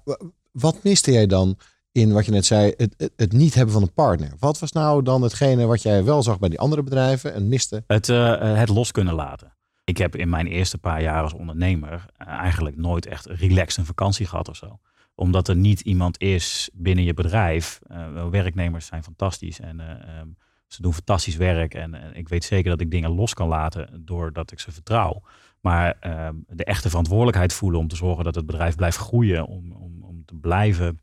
wat 0.51 0.83
miste 0.83 1.11
jij 1.11 1.27
dan 1.27 1.57
in 1.91 2.13
wat 2.13 2.25
je 2.25 2.31
net 2.31 2.45
zei, 2.45 2.73
het, 2.77 2.93
het, 2.97 3.11
het, 3.15 3.31
niet 3.31 3.53
hebben 3.53 3.73
van 3.73 3.81
een 3.81 3.93
partner? 3.93 4.33
Wat 4.39 4.59
was 4.59 4.71
nou 4.71 5.03
dan 5.03 5.21
hetgene 5.21 5.65
wat 5.65 5.81
jij 5.81 6.03
wel 6.03 6.23
zag 6.23 6.39
bij 6.39 6.49
die 6.49 6.59
andere 6.59 6.83
bedrijven 6.83 7.33
en 7.33 7.47
miste? 7.47 7.83
Het, 7.87 8.07
uh, 8.07 8.57
het 8.57 8.69
los 8.69 8.91
kunnen 8.91 9.13
laten. 9.13 9.53
Ik 9.83 9.97
heb 9.97 10.15
in 10.15 10.29
mijn 10.29 10.47
eerste 10.47 10.77
paar 10.77 11.01
jaar 11.01 11.23
als 11.23 11.33
ondernemer 11.33 12.05
uh, 12.21 12.27
eigenlijk 12.27 12.77
nooit 12.77 13.05
echt 13.05 13.25
relaxed 13.25 13.77
een 13.77 13.85
vakantie 13.85 14.25
gehad 14.25 14.49
of 14.49 14.55
zo. 14.55 14.79
Omdat 15.15 15.47
er 15.47 15.55
niet 15.55 15.79
iemand 15.79 16.21
is 16.21 16.69
binnen 16.73 17.03
je 17.03 17.13
bedrijf. 17.13 17.79
Uh, 17.91 18.27
werknemers 18.29 18.85
zijn 18.85 19.03
fantastisch 19.03 19.59
en 19.59 19.79
um, 20.19 20.37
ze 20.67 20.81
doen 20.81 20.93
fantastisch 20.93 21.35
werk. 21.35 21.73
En, 21.73 21.93
en 21.93 22.15
ik 22.15 22.29
weet 22.29 22.43
zeker 22.43 22.69
dat 22.69 22.81
ik 22.81 22.91
dingen 22.91 23.11
los 23.11 23.33
kan 23.33 23.47
laten 23.47 24.01
doordat 24.05 24.51
ik 24.51 24.59
ze 24.59 24.71
vertrouw. 24.71 25.21
Maar 25.61 25.97
uh, 26.05 26.29
de 26.47 26.63
echte 26.63 26.89
verantwoordelijkheid 26.89 27.53
voelen 27.53 27.79
om 27.79 27.87
te 27.87 27.95
zorgen 27.95 28.23
dat 28.23 28.35
het 28.35 28.45
bedrijf 28.45 28.75
blijft 28.75 28.97
groeien. 28.97 29.45
Om, 29.45 29.71
om, 29.71 30.03
om 30.03 30.25
te 30.25 30.35
blijven 30.35 30.99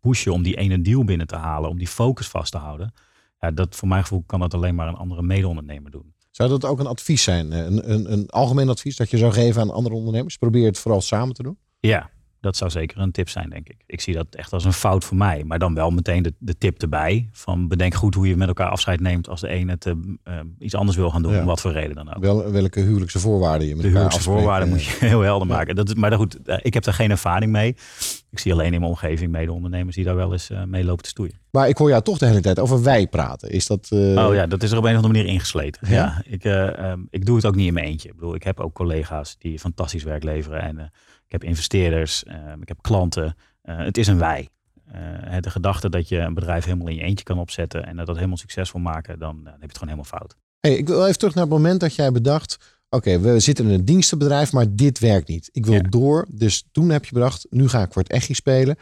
pushen 0.00 0.32
om 0.32 0.42
die 0.42 0.56
ene 0.56 0.80
deal 0.80 1.04
binnen 1.04 1.26
te 1.26 1.36
halen. 1.36 1.70
Om 1.70 1.78
die 1.78 1.88
focus 1.88 2.28
vast 2.28 2.52
te 2.52 2.58
houden. 2.58 2.92
Ja, 3.40 3.50
dat 3.50 3.76
voor 3.76 3.88
mijn 3.88 4.02
gevoel 4.02 4.22
kan 4.26 4.40
dat 4.40 4.54
alleen 4.54 4.74
maar 4.74 4.88
een 4.88 4.94
andere 4.94 5.22
mede-ondernemer 5.22 5.90
doen. 5.90 6.14
Zou 6.30 6.48
dat 6.48 6.64
ook 6.64 6.78
een 6.78 6.86
advies 6.86 7.22
zijn? 7.22 7.52
Een, 7.52 7.90
een, 7.90 8.12
een 8.12 8.28
algemeen 8.28 8.68
advies 8.68 8.96
dat 8.96 9.10
je 9.10 9.18
zou 9.18 9.32
geven 9.32 9.62
aan 9.62 9.70
andere 9.70 9.94
ondernemers? 9.94 10.36
Probeer 10.36 10.66
het 10.66 10.78
vooral 10.78 11.00
samen 11.00 11.34
te 11.34 11.42
doen. 11.42 11.58
Ja, 11.80 12.10
dat 12.46 12.56
zou 12.56 12.70
zeker 12.70 12.98
een 12.98 13.12
tip 13.12 13.28
zijn, 13.28 13.50
denk 13.50 13.68
ik. 13.68 13.76
Ik 13.86 14.00
zie 14.00 14.14
dat 14.14 14.26
echt 14.30 14.52
als 14.52 14.64
een 14.64 14.72
fout 14.72 15.04
voor 15.04 15.16
mij. 15.16 15.44
Maar 15.44 15.58
dan 15.58 15.74
wel 15.74 15.90
meteen 15.90 16.22
de, 16.22 16.34
de 16.38 16.58
tip 16.58 16.82
erbij. 16.82 17.28
Van 17.32 17.68
bedenk 17.68 17.94
goed 17.94 18.14
hoe 18.14 18.28
je 18.28 18.36
met 18.36 18.48
elkaar 18.48 18.68
afscheid 18.68 19.00
neemt 19.00 19.28
als 19.28 19.40
de 19.40 19.48
ene 19.48 19.72
het, 19.72 19.86
uh, 19.86 19.94
iets 20.58 20.74
anders 20.74 20.96
wil 20.96 21.10
gaan 21.10 21.22
doen. 21.22 21.32
Ja. 21.32 21.40
Om 21.40 21.46
wat 21.46 21.60
voor 21.60 21.72
reden 21.72 21.94
dan 21.94 22.14
ook. 22.14 22.22
Wel, 22.22 22.50
welke 22.50 22.80
huwelijkse 22.80 23.18
voorwaarden 23.18 23.68
je 23.68 23.74
met 23.74 23.82
de 23.82 23.88
elkaar 23.88 24.02
huwelijkse 24.02 24.30
voorwaarden 24.30 24.68
moet 24.68 24.84
je 24.84 24.96
heel 25.06 25.20
helder 25.20 25.46
maken. 25.46 25.74
Dat 25.74 25.88
is, 25.88 25.94
maar 25.94 26.12
goed, 26.12 26.38
uh, 26.44 26.56
ik 26.62 26.74
heb 26.74 26.82
daar 26.82 26.94
geen 26.94 27.10
ervaring 27.10 27.52
mee. 27.52 27.68
Ik 28.30 28.38
zie 28.38 28.52
alleen 28.52 28.72
in 28.72 28.80
mijn 28.80 28.92
omgeving 28.92 29.30
mede-ondernemers 29.30 29.96
die 29.96 30.04
daar 30.04 30.16
wel 30.16 30.32
eens 30.32 30.50
uh, 30.50 30.62
mee 30.64 30.84
lopen 30.84 31.02
te 31.02 31.08
stoeien. 31.08 31.40
Maar 31.50 31.68
ik 31.68 31.76
hoor 31.76 31.88
jou 31.88 32.02
toch 32.02 32.18
de 32.18 32.26
hele 32.26 32.40
tijd 32.40 32.58
over 32.58 32.82
wij 32.82 33.06
praten. 33.06 33.50
Is 33.50 33.66
dat... 33.66 33.88
Oh 33.90 34.34
ja, 34.34 34.46
dat 34.46 34.62
is 34.62 34.70
er 34.70 34.78
op 34.78 34.84
een 34.84 34.90
of 34.90 34.96
andere 34.96 35.12
manier 35.12 35.32
ingesleten. 35.32 35.88
Ja, 35.90 35.94
ja 35.94 36.22
ik, 36.26 36.44
um, 36.44 37.06
ik 37.10 37.26
doe 37.26 37.36
het 37.36 37.46
ook 37.46 37.54
niet 37.54 37.66
in 37.66 37.74
mijn 37.74 37.86
eentje. 37.86 38.08
Ik 38.08 38.14
bedoel, 38.14 38.34
ik 38.34 38.42
heb 38.42 38.60
ook 38.60 38.74
collega's 38.74 39.36
die 39.38 39.58
fantastisch 39.58 40.02
werk 40.02 40.22
leveren. 40.22 40.60
En 40.60 40.92
ik 41.26 41.32
heb 41.32 41.44
investeerders, 41.44 42.24
uh, 42.28 42.34
ik 42.60 42.68
heb 42.68 42.78
klanten. 42.80 43.36
Uh, 43.64 43.78
het 43.78 43.98
is 43.98 44.06
een 44.06 44.18
wij. 44.18 44.48
Uh, 44.94 45.36
de 45.40 45.50
gedachte 45.50 45.88
dat 45.88 46.08
je 46.08 46.18
een 46.18 46.34
bedrijf 46.34 46.64
helemaal 46.64 46.88
in 46.88 46.94
je 46.94 47.02
eentje 47.02 47.24
kan 47.24 47.38
opzetten 47.38 47.86
en 47.86 47.96
dat 47.96 48.06
dat 48.06 48.14
helemaal 48.14 48.36
succesvol 48.36 48.80
maken, 48.80 49.18
dan, 49.18 49.36
dan 49.36 49.52
heb 49.52 49.60
je 49.60 49.66
het 49.66 49.78
gewoon 49.78 49.94
helemaal 49.94 50.18
fout. 50.18 50.36
Hey, 50.60 50.76
ik 50.76 50.86
wil 50.86 51.06
even 51.06 51.18
terug 51.18 51.34
naar 51.34 51.44
het 51.44 51.52
moment 51.52 51.80
dat 51.80 51.94
jij 51.94 52.12
bedacht, 52.12 52.58
oké, 52.88 53.10
okay, 53.10 53.20
we 53.20 53.40
zitten 53.40 53.64
in 53.64 53.70
een 53.70 53.84
dienstenbedrijf, 53.84 54.52
maar 54.52 54.66
dit 54.74 54.98
werkt 54.98 55.28
niet. 55.28 55.48
Ik 55.52 55.66
wil 55.66 55.74
ja. 55.74 55.80
door. 55.80 56.26
Dus 56.30 56.64
toen 56.72 56.88
heb 56.88 57.04
je 57.04 57.12
bedacht, 57.12 57.46
nu 57.50 57.68
ga 57.68 57.82
ik 57.82 57.92
voor 57.92 58.02
het 58.02 58.12
EGI 58.12 58.34
spelen. 58.34 58.76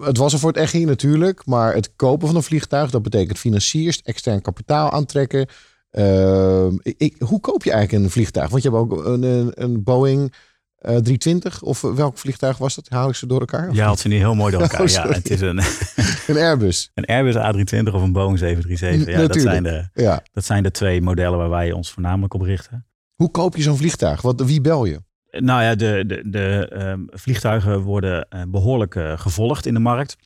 Het 0.00 0.16
was 0.16 0.32
er 0.32 0.38
voor 0.38 0.52
het 0.52 0.62
EGI 0.62 0.84
natuurlijk, 0.84 1.46
maar 1.46 1.74
het 1.74 1.96
kopen 1.96 2.26
van 2.26 2.36
een 2.36 2.42
vliegtuig, 2.42 2.90
dat 2.90 3.02
betekent 3.02 3.38
financiers, 3.38 4.02
extern 4.02 4.42
kapitaal 4.42 4.90
aantrekken. 4.90 5.48
Uh, 5.92 6.66
ik, 6.82 7.16
hoe 7.18 7.40
koop 7.40 7.64
je 7.64 7.72
eigenlijk 7.72 8.04
een 8.04 8.10
vliegtuig? 8.10 8.50
Want 8.50 8.62
je 8.62 8.70
hebt 8.70 8.80
ook 8.80 9.04
een, 9.04 9.22
een, 9.22 9.50
een 9.54 9.82
Boeing 9.82 10.34
Uh, 10.82 10.96
320 10.96 11.62
of 11.62 11.80
welk 11.80 12.18
vliegtuig 12.18 12.58
was 12.58 12.74
dat? 12.74 12.88
Haal 12.88 13.08
ik 13.08 13.14
ze 13.14 13.26
door 13.26 13.40
elkaar? 13.40 13.72
Ja, 13.72 13.84
haalt 13.84 13.98
ze 13.98 14.08
niet 14.08 14.18
heel 14.18 14.34
mooi 14.34 14.52
door 14.52 14.62
elkaar. 14.70 14.80
Oh, 14.80 14.86
ja, 14.86 15.08
het 15.08 15.30
is 15.30 15.40
een, 15.40 15.58
een 16.36 16.36
Airbus. 16.36 16.90
Een 16.94 17.04
Airbus 17.04 17.34
A320 17.34 17.94
of 17.94 18.02
een 18.02 18.12
Boeing 18.12 18.38
737. 18.38 19.14
Ja, 19.14 19.26
dat 19.26 19.40
zijn, 19.40 19.62
de, 19.62 19.88
ja. 19.94 20.22
dat 20.32 20.44
zijn 20.44 20.62
de 20.62 20.70
twee 20.70 21.02
modellen 21.02 21.38
waar 21.38 21.50
wij 21.50 21.72
ons 21.72 21.90
voornamelijk 21.90 22.34
op 22.34 22.40
richten. 22.40 22.86
Hoe 23.14 23.30
koop 23.30 23.56
je 23.56 23.62
zo'n 23.62 23.76
vliegtuig? 23.76 24.22
Wat, 24.22 24.40
wie 24.40 24.60
bel 24.60 24.84
je? 24.84 25.02
Nou 25.30 25.62
ja, 25.62 25.74
de, 25.74 26.04
de, 26.06 26.22
de 26.24 26.70
um, 26.74 27.06
vliegtuigen 27.10 27.80
worden 27.80 28.26
uh, 28.30 28.42
behoorlijk 28.48 28.94
uh, 28.94 29.18
gevolgd 29.18 29.66
in 29.66 29.74
de 29.74 29.80
markt. 29.80 30.16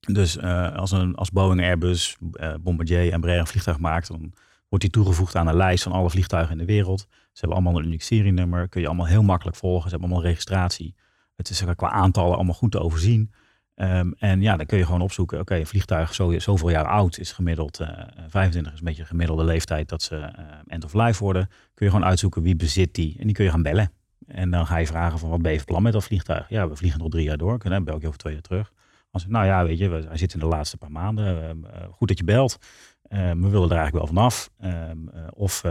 Dus 0.00 0.40
als, 0.74 0.90
een, 0.90 1.14
als 1.14 1.30
Boeing, 1.30 1.60
Airbus, 1.60 2.16
Bombardier 2.60 3.12
en 3.12 3.20
Braer 3.20 3.38
een 3.38 3.46
vliegtuig 3.46 3.78
maakt, 3.78 4.08
dan 4.08 4.32
wordt 4.68 4.84
die 4.84 4.94
toegevoegd 4.94 5.36
aan 5.36 5.46
een 5.46 5.56
lijst 5.56 5.82
van 5.82 5.92
alle 5.92 6.10
vliegtuigen 6.10 6.52
in 6.52 6.58
de 6.58 6.72
wereld. 6.72 7.06
Ze 7.32 7.40
hebben 7.40 7.58
allemaal 7.58 7.80
een 7.80 7.86
uniek 7.86 8.02
serienummer, 8.02 8.68
kun 8.68 8.80
je 8.80 8.86
allemaal 8.86 9.06
heel 9.06 9.22
makkelijk 9.22 9.56
volgen. 9.56 9.90
Ze 9.90 9.90
hebben 9.90 10.08
allemaal 10.08 10.28
registratie. 10.30 10.94
Het 11.36 11.50
is 11.50 11.64
qua 11.76 11.90
aantallen 11.90 12.34
allemaal 12.34 12.54
goed 12.54 12.70
te 12.70 12.80
overzien. 12.80 13.32
Um, 13.80 14.14
en 14.18 14.42
ja, 14.42 14.56
dan 14.56 14.66
kun 14.66 14.78
je 14.78 14.84
gewoon 14.84 15.00
opzoeken, 15.00 15.40
oké, 15.40 15.56
een 15.56 15.66
vliegtuig 15.66 16.14
zo, 16.14 16.38
zoveel 16.38 16.70
jaar 16.70 16.86
oud 16.86 17.18
is 17.18 17.32
gemiddeld, 17.32 17.80
uh, 17.80 17.88
25 18.28 18.72
is 18.72 18.78
een 18.78 18.84
beetje 18.84 19.02
de 19.02 19.08
gemiddelde 19.08 19.44
leeftijd 19.44 19.88
dat 19.88 20.02
ze 20.02 20.16
uh, 20.16 20.44
end 20.66 20.84
of 20.84 20.94
life 20.94 21.22
worden. 21.22 21.48
Kun 21.74 21.86
je 21.86 21.92
gewoon 21.92 22.06
uitzoeken 22.06 22.42
wie 22.42 22.56
bezit 22.56 22.94
die 22.94 23.16
en 23.18 23.26
die 23.26 23.34
kun 23.34 23.44
je 23.44 23.50
gaan 23.50 23.62
bellen. 23.62 23.92
En 24.26 24.50
dan 24.50 24.66
ga 24.66 24.76
je 24.76 24.86
vragen 24.86 25.18
van 25.18 25.30
wat 25.30 25.42
ben 25.42 25.52
je 25.52 25.56
van 25.56 25.66
plan 25.66 25.82
met 25.82 25.92
dat 25.92 26.04
vliegtuig? 26.04 26.48
Ja, 26.48 26.68
we 26.68 26.76
vliegen 26.76 27.00
nog 27.00 27.08
drie 27.08 27.24
jaar 27.24 27.36
door, 27.36 27.58
dan 27.58 27.84
bel 27.84 27.94
ik 27.94 28.00
je 28.00 28.06
over 28.06 28.18
twee 28.18 28.32
jaar 28.32 28.42
terug. 28.42 28.72
Als, 29.10 29.26
nou 29.26 29.46
ja, 29.46 29.64
weet 29.64 29.78
je, 29.78 29.88
hij 29.88 30.16
zit 30.16 30.34
in 30.34 30.40
de 30.40 30.46
laatste 30.46 30.76
paar 30.76 30.90
maanden. 30.90 31.58
Uh, 31.64 31.70
goed 31.90 32.08
dat 32.08 32.18
je 32.18 32.24
belt. 32.24 32.58
Uh, 33.12 33.30
we 33.30 33.48
willen 33.48 33.70
er 33.70 33.76
eigenlijk 33.76 33.92
wel 33.92 34.06
vanaf. 34.06 34.50
Uh, 34.64 34.72
of 35.30 35.62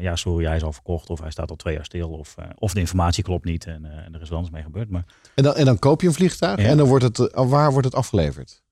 ja, 0.00 0.16
sorry, 0.16 0.46
hij 0.46 0.56
is 0.56 0.62
al 0.62 0.72
verkocht. 0.72 1.10
Of 1.10 1.20
hij 1.20 1.30
staat 1.30 1.50
al 1.50 1.56
twee 1.56 1.74
jaar 1.74 1.84
stil. 1.84 2.08
Of, 2.08 2.34
of 2.54 2.72
de 2.72 2.80
informatie 2.80 3.24
klopt 3.24 3.44
niet. 3.44 3.66
En, 3.66 3.84
er 4.12 4.20
is 4.20 4.28
wel 4.28 4.38
eens 4.38 4.50
mee 4.50 4.62
gebeurd. 4.62 4.90
Maar... 4.90 5.04
En, 5.34 5.42
dan, 5.42 5.54
en 5.54 5.64
dan 5.64 5.78
koop 5.78 6.00
je 6.00 6.06
een 6.06 6.12
vliegtuig. 6.14 6.58
En 6.58 6.76
dan 6.76 6.88
wordt 6.88 7.04
het, 7.04 7.32
waar 7.34 7.70
wordt 7.70 7.86
het 7.86 7.94
afgeleverd? 7.94 8.62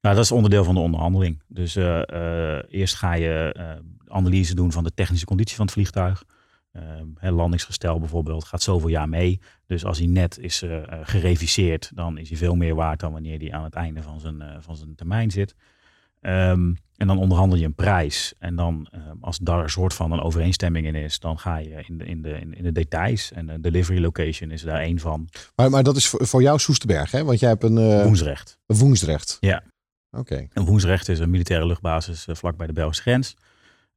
Nou, 0.00 0.14
dat 0.14 0.24
is 0.24 0.32
onderdeel 0.32 0.64
van 0.64 0.74
de 0.74 0.80
onderhandeling. 0.80 1.42
Dus 1.48 1.74
eerst 2.68 2.94
ga 2.94 3.14
je 3.14 3.54
analyse 4.08 4.54
doen 4.54 4.72
van 4.72 4.84
de 4.84 4.94
technische 4.94 5.26
conditie 5.26 5.56
van 5.56 5.64
het 5.64 5.74
vliegtuig. 5.74 6.24
Uh, 6.72 7.30
landingsgestel 7.30 7.98
bijvoorbeeld 7.98 8.44
gaat 8.44 8.62
zoveel 8.62 8.88
jaar 8.88 9.08
mee. 9.08 9.40
Dus 9.66 9.84
als 9.84 9.98
hij 9.98 10.06
net 10.06 10.38
is 10.38 10.64
gereviseerd, 11.02 11.90
dan 11.94 12.18
is 12.18 12.28
hij 12.28 12.38
veel 12.38 12.54
meer 12.54 12.74
waard 12.74 13.00
dan 13.00 13.12
wanneer 13.12 13.38
hij 13.38 13.52
aan 13.52 13.64
het 13.64 13.74
einde 13.74 14.02
van 14.02 14.20
zijn, 14.20 14.42
van 14.60 14.76
zijn 14.76 14.94
termijn 14.94 15.30
zit. 15.30 15.54
Um, 16.26 16.76
en 16.96 17.06
dan 17.06 17.18
onderhandel 17.18 17.58
je 17.58 17.64
een 17.64 17.74
prijs. 17.74 18.34
En 18.38 18.56
dan, 18.56 18.88
als 19.20 19.38
daar 19.38 19.62
een 19.62 19.70
soort 19.70 19.94
van 19.94 20.12
een 20.12 20.20
overeenstemming 20.20 20.86
in 20.86 20.94
is, 20.94 21.18
dan 21.18 21.38
ga 21.38 21.56
je 21.56 21.82
in 21.86 21.98
de, 21.98 22.04
in 22.04 22.22
de, 22.22 22.38
in 22.50 22.62
de 22.62 22.72
details. 22.72 23.32
En 23.32 23.46
de 23.46 23.60
delivery 23.60 24.00
location 24.00 24.50
is 24.50 24.62
daar 24.62 24.80
één 24.80 24.98
van. 24.98 25.28
Maar, 25.54 25.70
maar 25.70 25.82
dat 25.82 25.96
is 25.96 26.08
voor, 26.08 26.26
voor 26.26 26.42
jou 26.42 26.58
Soesterberg, 26.58 27.10
hè? 27.10 27.24
Want 27.24 27.40
jij 27.40 27.48
hebt 27.48 27.62
een... 27.62 28.02
Woensrecht. 28.02 28.58
Een 28.66 28.76
Woensrecht. 28.76 29.36
Ja. 29.40 29.62
Oké. 30.10 30.20
Okay. 30.20 30.48
Een 30.52 30.64
Woensrecht 30.64 31.08
is 31.08 31.18
een 31.18 31.30
militaire 31.30 31.66
luchtbasis 31.66 32.26
vlak 32.28 32.56
bij 32.56 32.66
de 32.66 32.72
Belgische 32.72 33.02
grens. 33.02 33.36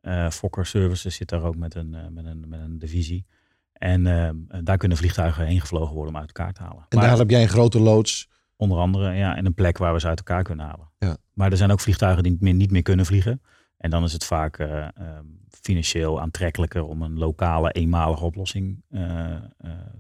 Uh, 0.02 0.30
Fokker 0.30 0.66
Services 0.66 1.16
zit 1.16 1.30
daar 1.30 1.44
ook 1.44 1.56
met 1.56 1.76
een, 1.76 1.94
uh, 1.94 2.00
met 2.12 2.26
een, 2.26 2.46
met 2.48 2.60
een 2.60 2.80
divisie. 2.80 3.26
En 3.74 4.06
uh, 4.06 4.30
daar 4.64 4.78
kunnen 4.78 4.98
vliegtuigen 4.98 5.46
heen 5.46 5.62
gevlogen 5.62 5.96
worden 5.96 6.14
om 6.14 6.20
uit 6.20 6.28
elkaar 6.28 6.54
te 6.54 6.62
halen. 6.62 6.86
En 6.90 6.98
maar, 6.98 7.08
daar 7.08 7.18
heb 7.18 7.30
jij 7.30 7.42
een 7.42 7.50
grote 7.50 7.80
loods? 7.80 8.30
Onder 8.58 8.78
andere, 8.78 9.14
ja. 9.14 9.36
En 9.36 9.46
een 9.46 9.54
plek 9.54 9.78
waar 9.78 9.94
we 9.94 10.00
ze 10.00 10.08
uit 10.08 10.18
elkaar 10.18 10.44
kunnen 10.44 10.66
halen. 10.66 10.92
Ja. 10.98 11.18
Maar 11.34 11.52
er 11.52 11.58
zijn 11.58 11.72
ook 11.72 11.80
vliegtuigen 11.80 12.24
die 12.24 12.32
niet 12.32 12.42
meer, 12.42 12.54
niet 12.54 12.72
meer 12.72 12.82
kunnen 12.82 13.06
vliegen. 13.06 13.42
En 13.78 13.90
dan 13.90 14.04
is 14.04 14.14
het 14.14 14.26
vaak 14.26 14.60
um, 14.60 15.46
financieel 15.50 16.22
aantrekkelijker 16.22 16.84
om 16.84 17.02
een 17.02 17.18
lokale, 17.18 17.72
eenmalige 17.72 18.24
oplossing 18.24 18.84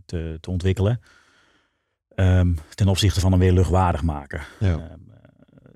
te, 0.06 0.38
te 0.40 0.52
ontwikkelen. 0.52 1.00
Um, 2.16 2.58
ten 2.74 2.88
opzichte 2.88 3.20
van 3.20 3.34
een 3.34 3.40
weer 3.40 3.54
luchtwaardig 3.54 4.04
maken. 4.04 4.42
Ja 4.60 4.98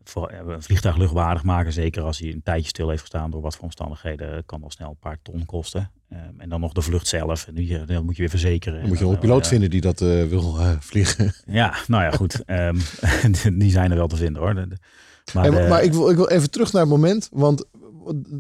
voor, 0.03 0.31
een 0.31 0.61
vliegtuig 0.61 0.97
luchtwaardig 0.97 1.43
maken, 1.43 1.73
zeker 1.73 2.03
als 2.03 2.19
hij 2.19 2.31
een 2.31 2.43
tijdje 2.43 2.67
stil 2.67 2.89
heeft 2.89 3.01
gestaan 3.01 3.31
door 3.31 3.41
wat 3.41 3.55
voor 3.55 3.63
omstandigheden, 3.63 4.45
kan 4.45 4.63
al 4.63 4.69
snel 4.69 4.89
een 4.89 4.97
paar 4.97 5.21
ton 5.21 5.45
kosten. 5.45 5.91
Um, 6.13 6.39
en 6.39 6.49
dan 6.49 6.59
nog 6.59 6.73
de 6.73 6.81
vlucht 6.81 7.07
zelf, 7.07 7.47
en 7.47 7.53
die, 7.53 7.85
dan 7.85 8.05
moet 8.05 8.15
je 8.15 8.21
weer 8.21 8.29
verzekeren. 8.29 8.79
Dan 8.79 8.87
moet 8.87 8.97
je 8.97 9.03
wel 9.03 9.13
een 9.13 9.19
piloot 9.19 9.47
vinden 9.47 9.69
die 9.69 9.81
dat 9.81 10.01
uh, 10.01 10.27
wil 10.27 10.55
uh, 10.59 10.71
vliegen. 10.79 11.33
Ja, 11.45 11.75
nou 11.87 12.03
ja, 12.03 12.11
goed. 12.11 12.43
um, 12.45 12.79
die 13.59 13.71
zijn 13.71 13.91
er 13.91 13.97
wel 13.97 14.07
te 14.07 14.15
vinden 14.15 14.41
hoor. 14.41 14.53
Maar, 14.53 15.51
maar, 15.51 15.67
maar, 15.67 15.83
ik, 15.83 15.93
wil, 15.93 16.09
ik 16.09 16.15
wil 16.15 16.27
even 16.27 16.49
terug 16.49 16.71
naar 16.71 16.81
het 16.81 16.91
moment, 16.91 17.29
want 17.31 17.65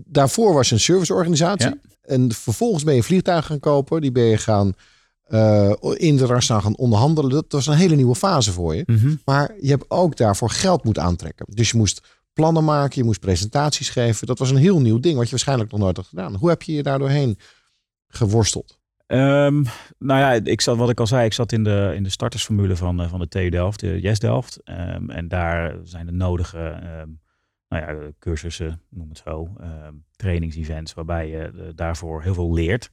daarvoor 0.05 0.53
was 0.53 0.69
je 0.69 0.73
een 0.73 0.81
serviceorganisatie. 0.81 1.69
Ja. 1.69 1.77
En 2.01 2.31
vervolgens 2.31 2.83
ben 2.83 2.95
je 2.95 3.03
vliegtuigen 3.03 3.47
gaan 3.47 3.59
kopen, 3.59 4.01
die 4.01 4.11
ben 4.11 4.23
je 4.23 4.37
gaan 4.37 4.73
uh, 5.29 5.71
in 5.93 6.17
de 6.17 6.41
gaan 6.41 6.77
onderhandelen. 6.77 7.31
Dat 7.31 7.51
was 7.51 7.67
een 7.67 7.73
hele 7.73 7.95
nieuwe 7.95 8.15
fase 8.15 8.51
voor 8.51 8.75
je. 8.75 8.83
Mm 8.85 8.97
-hmm. 8.97 9.21
Maar 9.25 9.55
je 9.61 9.69
hebt 9.69 9.85
ook 9.87 10.17
daarvoor 10.17 10.49
geld 10.49 10.83
moeten 10.83 11.03
aantrekken. 11.03 11.45
Dus 11.49 11.71
je 11.71 11.77
moest 11.77 12.01
plannen 12.33 12.63
maken, 12.63 12.99
je 12.99 13.03
moest 13.03 13.19
presentaties 13.19 13.89
geven. 13.89 14.27
Dat 14.27 14.39
was 14.39 14.49
een 14.49 14.57
heel 14.57 14.81
nieuw 14.81 14.99
ding 14.99 15.15
wat 15.15 15.25
je 15.25 15.31
waarschijnlijk 15.31 15.71
nog 15.71 15.79
nooit 15.79 15.97
had 15.97 16.07
gedaan. 16.07 16.35
Hoe 16.35 16.49
heb 16.49 16.61
je 16.61 16.73
je 16.73 16.83
daar 16.83 16.99
doorheen 16.99 17.37
geworsteld? 18.11 18.79
Um, 19.07 19.65
nou 19.97 20.19
ja, 20.19 20.31
ik 20.31 20.61
zat, 20.61 20.77
wat 20.77 20.89
ik 20.89 20.99
al 20.99 21.07
zei, 21.07 21.25
ik 21.25 21.33
zat 21.33 21.51
in 21.51 21.63
de, 21.63 21.91
in 21.95 22.03
de 22.03 22.09
startersformule 22.09 22.75
van, 22.75 23.01
uh, 23.01 23.09
van 23.09 23.19
de 23.19 23.27
TU 23.27 23.49
Delft, 23.49 23.79
de 23.79 24.01
Yes 24.01 24.19
Delft. 24.19 24.59
Um, 24.65 25.09
en 25.09 25.27
daar 25.27 25.75
zijn 25.83 26.05
de 26.05 26.11
nodige 26.11 26.81
um, 27.01 27.19
nou 27.67 27.83
ja, 27.83 28.11
cursussen, 28.19 28.81
noem 28.89 29.09
het 29.09 29.21
zo, 29.25 29.49
trainingsevents, 30.15 30.93
waarbij 30.93 31.27
je 31.27 31.71
daarvoor 31.75 32.23
heel 32.23 32.33
veel 32.33 32.53
leert. 32.53 32.91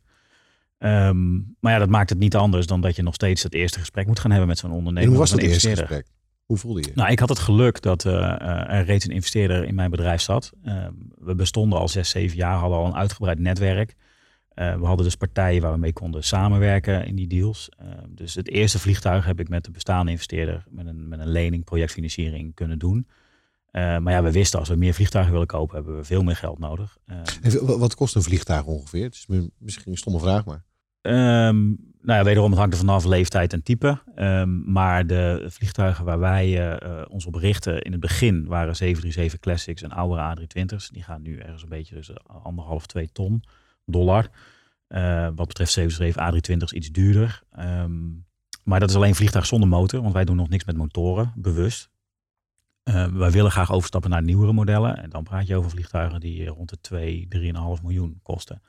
Maar 0.78 1.72
ja, 1.72 1.78
dat 1.78 1.88
maakt 1.88 2.10
het 2.10 2.18
niet 2.18 2.36
anders 2.36 2.66
dan 2.66 2.80
dat 2.80 2.96
je 2.96 3.02
nog 3.02 3.14
steeds 3.14 3.42
het 3.42 3.54
eerste 3.54 3.78
gesprek 3.78 4.06
moet 4.06 4.20
gaan 4.20 4.30
hebben 4.30 4.48
met 4.48 4.58
zo'n 4.58 4.72
ondernemer. 4.72 5.02
En 5.02 5.08
hoe 5.08 5.18
was 5.18 5.30
dat 5.30 5.40
eerste 5.40 5.68
gesprek? 5.68 6.06
Hoe 6.44 6.56
voelde 6.56 6.80
je? 6.80 6.90
Nou, 6.94 7.10
ik 7.10 7.18
had 7.18 7.28
het 7.28 7.38
geluk 7.38 7.82
dat 7.82 8.04
uh, 8.04 8.72
er 8.72 8.84
reeds 8.84 9.04
een 9.04 9.10
investeerder 9.14 9.64
in 9.64 9.74
mijn 9.74 9.90
bedrijf 9.90 10.20
zat. 10.20 10.52
Uh, 10.64 10.86
we 11.18 11.34
bestonden 11.34 11.78
al 11.78 11.88
zes, 11.88 12.10
zeven 12.10 12.36
jaar, 12.36 12.56
hadden 12.58 12.78
al 12.78 12.86
een 12.86 12.94
uitgebreid 12.94 13.38
netwerk. 13.38 13.94
Uh, 14.58 14.74
we 14.74 14.86
hadden 14.86 15.04
dus 15.04 15.16
partijen 15.16 15.62
waar 15.62 15.72
we 15.72 15.78
mee 15.78 15.92
konden 15.92 16.24
samenwerken 16.24 17.06
in 17.06 17.14
die 17.14 17.26
deals. 17.26 17.68
dus 18.08 18.34
het 18.34 18.48
eerste 18.48 18.78
vliegtuig 18.78 19.24
heb 19.24 19.40
ik 19.40 19.48
met 19.48 19.64
de 19.64 19.70
bestaande 19.70 20.10
investeerder 20.10 20.64
met 20.70 20.86
een, 20.86 21.08
met 21.08 21.20
een 21.20 21.28
lening, 21.28 21.64
projectfinanciering 21.64 22.54
kunnen 22.54 22.78
doen. 22.78 23.06
maar 23.72 24.10
ja, 24.10 24.22
we 24.22 24.32
wisten 24.32 24.58
als 24.58 24.68
we 24.68 24.76
meer 24.76 24.94
vliegtuigen 24.94 25.32
willen 25.32 25.48
kopen, 25.48 25.76
hebben 25.76 25.96
we 25.96 26.04
veel 26.04 26.22
meer 26.22 26.36
geld 26.36 26.58
nodig. 26.58 26.98
En 27.42 27.78
wat 27.78 27.94
kost 27.94 28.14
een 28.14 28.22
vliegtuig 28.22 28.64
ongeveer? 28.64 29.04
Het 29.04 29.14
is 29.14 29.26
misschien 29.58 29.92
een 29.92 29.98
stomme 29.98 30.20
vraag, 30.20 30.44
maar. 30.44 30.62
Um, 31.02 31.66
nou 32.02 32.18
ja, 32.18 32.24
wederom 32.24 32.50
het 32.50 32.58
hangt 32.58 32.74
er 32.74 32.80
vanaf 32.80 33.04
leeftijd 33.04 33.52
en 33.52 33.62
type. 33.62 33.98
Um, 34.16 34.72
maar 34.72 35.06
de 35.06 35.46
vliegtuigen 35.48 36.04
waar 36.04 36.18
wij 36.18 36.78
ons 37.08 37.26
op 37.26 37.34
richten 37.34 37.82
in 37.82 37.92
het 37.92 38.00
begin 38.00 38.46
waren 38.46 38.76
737 38.76 39.40
Classics 39.40 39.82
en 39.82 39.90
oudere 39.90 40.36
A320's. 40.36 40.90
Die 40.90 41.02
gaan 41.02 41.22
nu 41.22 41.38
ergens 41.38 41.62
een 41.62 41.68
beetje 41.68 41.94
dus 41.94 42.10
anderhalf, 42.26 42.86
twee 42.86 43.08
ton 43.12 43.42
dollar. 43.90 44.28
Uh, 44.88 45.28
wat 45.34 45.46
betreft 45.46 45.72
737 45.72 46.56
A320's 46.56 46.72
iets 46.72 46.90
duurder. 46.90 47.42
Um, 47.58 48.26
maar 48.64 48.80
dat 48.80 48.90
is 48.90 48.96
alleen 48.96 49.14
vliegtuig 49.14 49.46
zonder 49.46 49.68
motor, 49.68 50.02
want 50.02 50.14
wij 50.14 50.24
doen 50.24 50.36
nog 50.36 50.48
niks 50.48 50.64
met 50.64 50.76
motoren, 50.76 51.32
bewust. 51.36 51.90
Uh, 52.84 53.06
wij 53.06 53.30
willen 53.30 53.50
graag 53.50 53.72
overstappen 53.72 54.10
naar 54.10 54.22
nieuwere 54.22 54.52
modellen. 54.52 55.02
En 55.02 55.10
dan 55.10 55.22
praat 55.22 55.46
je 55.46 55.56
over 55.56 55.70
vliegtuigen 55.70 56.20
die 56.20 56.46
rond 56.46 56.68
de 56.68 56.80
2, 56.80 57.28
3,5 57.78 57.82
miljoen 57.82 58.20
kosten. 58.22 58.62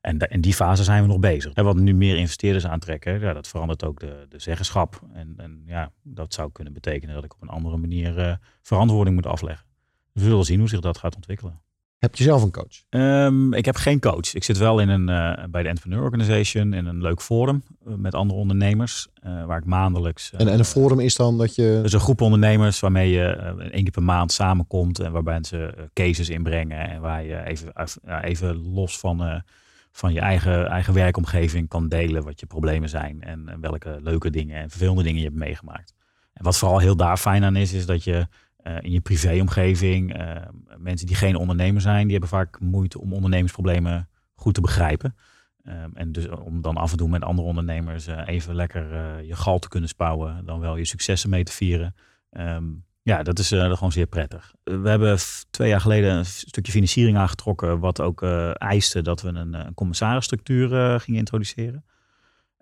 En 0.00 0.18
in 0.18 0.40
die 0.40 0.54
fase 0.54 0.84
zijn 0.84 1.02
we 1.02 1.08
nog 1.08 1.18
bezig. 1.18 1.52
En 1.52 1.64
wat 1.64 1.76
nu 1.76 1.94
meer 1.94 2.16
investeerders 2.16 2.66
aantrekken, 2.66 3.20
ja, 3.20 3.32
dat 3.32 3.48
verandert 3.48 3.84
ook 3.84 4.00
de, 4.00 4.26
de 4.28 4.38
zeggenschap. 4.38 5.02
En, 5.12 5.34
en, 5.36 5.62
ja, 5.66 5.92
dat 6.02 6.34
zou 6.34 6.52
kunnen 6.52 6.72
betekenen 6.72 7.14
dat 7.14 7.24
ik 7.24 7.34
op 7.34 7.42
een 7.42 7.48
andere 7.48 7.76
manier 7.76 8.18
uh, 8.18 8.34
verantwoording 8.62 9.16
moet 9.16 9.26
afleggen. 9.26 9.66
We 10.12 10.20
zullen 10.20 10.44
zien 10.44 10.58
hoe 10.58 10.68
zich 10.68 10.80
dat 10.80 10.98
gaat 10.98 11.16
ontwikkelen. 11.16 11.60
Heb 12.02 12.16
je 12.16 12.24
zelf 12.24 12.42
een 12.42 12.50
coach? 12.50 12.82
Um, 12.90 13.52
ik 13.52 13.64
heb 13.64 13.76
geen 13.76 14.00
coach. 14.00 14.34
Ik 14.34 14.44
zit 14.44 14.58
wel 14.58 14.78
in 14.78 14.88
een, 14.88 15.10
uh, 15.10 15.44
bij 15.50 15.62
de 15.62 15.68
Entrepreneur 15.68 16.02
Organization 16.02 16.72
in 16.72 16.86
een 16.86 17.02
leuk 17.02 17.22
forum 17.22 17.62
uh, 17.86 17.94
met 17.94 18.14
andere 18.14 18.40
ondernemers, 18.40 19.08
waar 19.46 19.58
ik 19.58 19.64
maandelijks. 19.64 20.32
en, 20.32 20.48
en 20.48 20.58
een 20.58 20.64
forum 20.64 21.00
is 21.00 21.16
dan 21.16 21.38
dat 21.38 21.54
je. 21.54 21.78
Dus 21.82 21.92
een 21.92 22.00
groep 22.00 22.20
ondernemers 22.20 22.80
waarmee 22.80 23.10
je 23.10 23.26
één 23.70 23.82
keer 23.82 23.90
per 23.90 24.02
maand 24.02 24.32
samenkomt 24.32 24.98
en 24.98 25.12
waarbij 25.12 25.38
ze 25.42 25.88
cases 25.92 26.28
inbrengen 26.28 26.90
en 26.90 27.00
waar 27.00 27.24
je 27.24 27.44
even, 27.44 27.72
even 28.22 28.72
los 28.72 28.98
van 28.98 29.42
van 29.92 30.12
je 30.12 30.20
eigen, 30.20 30.66
eigen 30.66 30.94
werkomgeving 30.94 31.68
kan 31.68 31.88
delen 31.88 32.24
wat 32.24 32.40
je 32.40 32.46
problemen 32.46 32.88
zijn 32.88 33.22
en, 33.22 33.48
en 33.48 33.60
welke 33.60 33.98
leuke 34.02 34.30
dingen 34.30 34.56
en 34.56 34.70
vervelende 34.70 35.02
dingen 35.02 35.18
je 35.18 35.26
hebt 35.26 35.38
meegemaakt. 35.38 35.94
En 36.32 36.44
wat 36.44 36.58
vooral 36.58 36.78
heel 36.78 36.96
daar 36.96 37.16
fijn 37.16 37.44
aan 37.44 37.56
is, 37.56 37.72
is 37.72 37.86
dat 37.86 38.04
je 38.04 38.26
uh, 38.64 38.76
in 38.80 38.90
je 38.90 39.00
privéomgeving, 39.00 40.18
uh, 40.18 40.36
mensen 40.78 41.06
die 41.06 41.16
geen 41.16 41.36
ondernemer 41.36 41.80
zijn, 41.80 42.02
die 42.02 42.10
hebben 42.10 42.28
vaak 42.28 42.60
moeite 42.60 43.00
om 43.00 43.12
ondernemersproblemen 43.12 44.08
goed 44.34 44.54
te 44.54 44.60
begrijpen. 44.60 45.16
Um, 45.64 45.90
en 45.94 46.12
dus 46.12 46.28
om 46.28 46.62
dan 46.62 46.76
af 46.76 46.90
en 46.90 46.96
toe 46.96 47.08
met 47.08 47.22
andere 47.22 47.48
ondernemers 47.48 48.08
uh, 48.08 48.22
even 48.26 48.54
lekker 48.54 49.22
je 49.22 49.36
gal 49.36 49.58
te 49.58 49.68
kunnen 49.68 49.88
spouwen, 49.88 50.44
dan 50.44 50.60
wel 50.60 50.76
je 50.76 50.84
successen 50.84 51.30
mee 51.30 51.44
te 51.44 51.52
vieren. 51.52 51.94
Um, 52.30 52.84
ja, 53.02 53.22
dat 53.22 53.38
is 53.38 53.48
gewoon 53.48 53.92
zeer 53.92 54.06
prettig. 54.06 54.54
We 54.64 54.88
hebben 54.88 55.18
twee 55.50 55.68
jaar 55.68 55.80
geleden 55.80 56.14
een 56.14 56.24
stukje 56.24 56.72
financiering 56.72 57.16
aangetrokken, 57.16 57.78
wat 57.78 58.00
ook 58.00 58.22
eiste 58.54 59.02
dat 59.02 59.22
we 59.22 59.28
een, 59.28 59.74
commissarisstructuur 59.74 61.00
gingen 61.00 61.18
introduceren. 61.18 61.84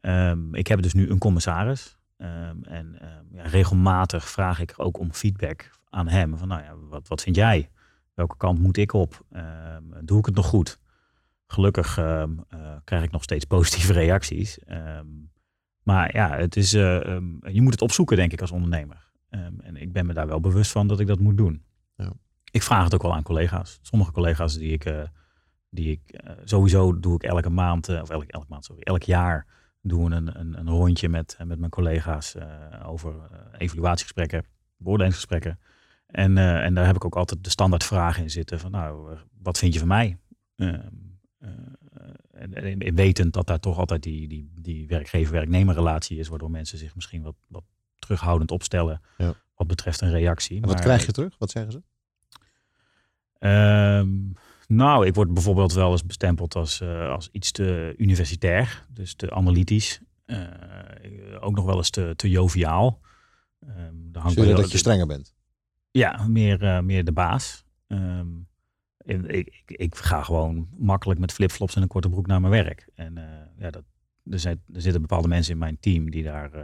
Ehm, 0.00 0.54
ik 0.54 0.66
heb 0.66 0.83
dus 0.83 0.95
nu 0.95 1.11
een 1.11 1.19
commissaris. 1.19 1.97
Ehm, 2.16 2.62
en 2.62 2.97
ehm, 3.00 3.25
ja, 3.30 3.42
regelmatig 3.42 4.28
vraag 4.28 4.61
ik 4.61 4.75
ook 4.76 4.99
om 4.99 5.12
feedback 5.12 5.71
aan 5.90 6.09
hem. 6.09 6.37
Van 6.37 6.49
nou 6.49 6.62
ja, 6.62 6.76
wat, 6.76 7.09
wat 7.09 7.23
vind 7.23 7.37
jij? 7.37 7.70
Welke 8.14 8.37
kant 8.37 8.59
moet 8.59 8.76
ik 8.76 8.92
op? 8.92 9.25
Ehm, 9.30 9.82
doe 10.04 10.18
ik 10.18 10.26
het 10.26 10.35
nog 10.35 10.47
goed? 10.47 10.80
Gelukkig 11.47 11.99
ehm, 11.99 12.30
eh, 12.49 12.76
krijg 12.85 13.02
ik 13.02 13.11
nog 13.11 13.23
steeds 13.23 13.44
positieve 13.56 13.92
reacties. 13.92 14.59
Ehm, 14.59 15.06
maar 15.82 16.14
ja, 16.14 16.37
het 16.37 16.56
is, 16.56 16.73
eh, 16.75 17.18
je 17.42 17.62
moet 17.62 17.73
het 17.73 17.82
opzoeken, 17.82 18.16
denk 18.16 18.32
ik, 18.32 18.40
als 18.40 18.50
ondernemer. 18.50 19.09
En 19.30 19.76
ik 19.76 19.92
ben 19.92 20.06
me 20.06 20.12
daar 20.12 20.26
wel 20.26 20.40
bewust 20.40 20.70
van 20.70 20.87
dat 20.87 21.00
ik 21.00 21.06
dat 21.06 21.18
moet 21.18 21.37
doen. 21.37 21.64
Ja. 21.97 22.12
Ik 22.50 22.62
vraag 22.62 22.85
het 22.85 22.94
ook 22.94 23.02
wel 23.02 23.14
aan 23.14 23.23
collega's. 23.23 23.78
Sommige 23.82 24.12
collega's 24.12 24.54
die 24.54 24.73
ik, 24.73 24.85
eh, 24.85 25.02
die 25.68 25.90
ik 25.90 26.20
sowieso 26.44 27.00
doe 27.00 27.14
ik 27.14 27.23
elke 27.23 27.50
maand, 27.50 27.88
of 27.88 28.11
elk, 28.11 28.25
elke 28.25 28.47
maand, 28.49 28.64
sorry, 28.64 28.82
elk 28.82 29.02
jaar 29.02 29.47
doen 29.82 30.12
een, 30.12 30.40
een, 30.40 30.59
een 30.59 30.68
rondje 30.68 31.09
met, 31.09 31.38
met 31.44 31.59
mijn 31.59 31.70
collega's 31.70 32.35
eh, 32.35 32.47
over 32.85 33.14
evaluatiegesprekken, 33.59 34.44
beoordelingsgesprekken. 34.76 35.59
En, 36.12 36.38
eh, 36.38 36.64
en 36.64 36.75
daar 36.75 36.87
heb 36.87 36.97
ik 36.97 37.05
ook 37.05 37.17
altijd 37.17 37.45
de 37.45 37.50
standaard 37.50 37.85
vragen 37.85 38.23
in 38.23 38.31
zitten 38.31 38.61
van 38.61 38.71
nou, 38.71 39.12
eh, 39.12 39.19
wat 39.43 39.59
vind 39.59 39.73
je 39.73 39.79
van 39.79 39.88
mij? 39.88 40.19
Eh, 40.57 40.69
en, 42.33 42.55
en, 42.55 42.79
en 42.81 42.95
wetend 42.95 43.33
dat 43.33 43.47
daar 43.47 43.61
toch 43.61 43.79
altijd 43.79 44.02
die, 44.02 44.29
die, 44.29 44.50
die 44.61 44.87
werkgever-werknemer 44.87 45.75
relatie 45.75 46.19
is, 46.19 46.29
waardoor 46.29 46.50
mensen 46.50 46.79
zich 46.79 46.95
misschien 46.95 47.23
wat, 47.23 47.35
wat 47.49 47.64
terughoudend 47.99 48.50
opstellen 48.50 49.00
Ja. 49.17 49.35
wat 49.55 49.67
betreft 49.67 50.00
een 50.00 50.11
reactie. 50.11 50.57
En 50.57 50.62
wat 50.62 50.73
Maar- 50.75 50.83
krijg 50.83 51.07
je 51.07 51.12
terug? 51.12 51.35
Wat 51.38 51.50
zeggen 51.50 51.73
ze? 51.73 51.83
Ehm, 53.38 54.09
nou, 54.67 55.07
ik 55.07 55.14
word 55.14 55.33
bijvoorbeeld 55.35 55.73
wel 55.73 55.90
eens 55.90 56.07
bestempeld 56.07 56.55
als, 56.55 56.83
als 56.83 57.29
iets 57.33 57.50
te 57.50 57.95
universitair, 57.97 58.87
dus 58.90 59.14
te 59.14 59.31
analytisch. 59.31 60.00
Ook 61.40 61.55
nog 61.55 61.64
wel 61.64 61.76
eens 61.76 61.90
te, 61.90 62.12
te 62.17 62.31
joviaal. 62.31 63.00
Hangt 64.12 64.35
wel- 64.35 64.57
dat 64.57 64.71
je 64.73 64.79
strenger 64.79 65.07
bent? 65.07 65.35
Ja, 65.90 66.26
meer, 66.28 66.62
eh, 66.62 66.80
meer 66.80 67.04
de 67.04 67.12
baas. 67.12 67.64
Ehm, 67.87 68.26
en 68.97 69.28
ik, 69.28 69.62
ik, 69.66 69.78
ik 69.78 69.94
ga 69.97 70.23
gewoon 70.23 70.68
makkelijk 70.78 71.20
met 71.20 71.32
flipflops 71.32 71.76
en 71.76 71.82
een 71.82 71.88
korte 71.88 72.09
broek 72.09 72.26
naar 72.26 72.40
mijn 72.40 72.52
werk. 72.64 72.88
En 72.94 73.18
eh, 73.18 73.25
ja, 73.59 73.70
dat, 73.70 73.85
er, 74.30 74.38
zijn, 74.38 74.62
er 74.73 74.80
zitten 74.80 75.00
bepaalde 75.00 75.28
mensen 75.28 75.52
in 75.52 75.59
mijn 75.59 75.78
team 75.80 76.11
die 76.11 76.23
daar... 76.23 76.52
eh, 76.52 76.62